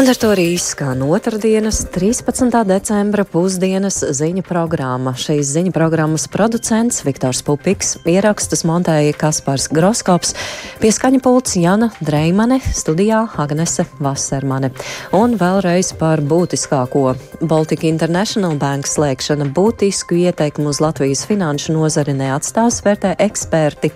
Un 0.03 0.09
ar 0.11 0.17
to 0.19 0.33
arī 0.33 0.49
izskan 0.51 0.99
otrdienas, 1.07 1.77
13. 1.95 2.49
decembra 2.67 3.23
pusdienas 3.23 4.01
ziņu 4.03 4.41
programma. 4.43 5.13
Šīs 5.15 5.53
ziņu 5.55 5.71
programmas 5.71 6.25
producents 6.27 7.05
Viktors 7.05 7.39
Pupiks, 7.47 7.93
ierakstus 8.03 8.65
montēja 8.67 9.15
Kaspars 9.15 9.69
Groskops, 9.71 10.35
pieskaņa 10.83 11.23
pults 11.23 11.55
Jana 11.55 11.87
Dreimane, 12.03 12.59
studijā 12.75 13.21
Agnese 13.39 13.87
Vasermane. 14.03 14.73
Un 15.15 15.39
vēlreiz 15.39 15.95
par 15.95 16.19
būtiskāko. 16.19 17.13
Baltic 17.39 17.87
International 17.87 18.59
Bank 18.59 18.91
slēgšana 18.91 19.47
būtisku 19.55 20.19
ieteikumu 20.19 20.75
uz 20.75 20.83
Latvijas 20.83 21.23
finanšu 21.31 21.79
nozari 21.79 22.19
neatstās, 22.19 22.83
vērtē 22.83 23.15
eksperti. 23.23 23.95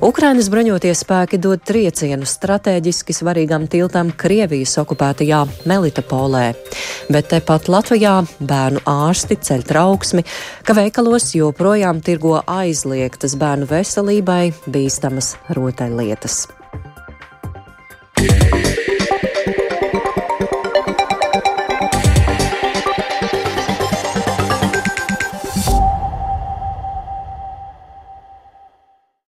Ukrainas 0.00 0.46
bruņoties 0.48 1.02
spēki 1.04 1.36
dod 1.44 1.60
triecienu 1.68 2.24
strateģiski 2.24 3.12
svarīgam 3.12 3.66
tiltam 3.68 4.08
Krievijas 4.16 4.78
Horvātijā, 5.20 5.46
Melitopolē. 5.68 6.54
Bet 7.10 7.28
tepat 7.28 7.68
Latvijā 7.68 8.24
bērnu 8.40 8.80
ārsti 8.88 9.36
ceļ 9.36 9.64
trauksmi, 9.68 10.24
ka 10.64 10.72
veikalos 10.74 11.34
joprojām 11.34 12.00
tirgo 12.00 12.40
aizliegtas 12.46 13.36
bērnu 13.36 13.68
veselībai 13.68 14.52
bīstamas 14.66 15.36
rotaļlietas. 15.52 16.48
Yeah. 18.20 18.79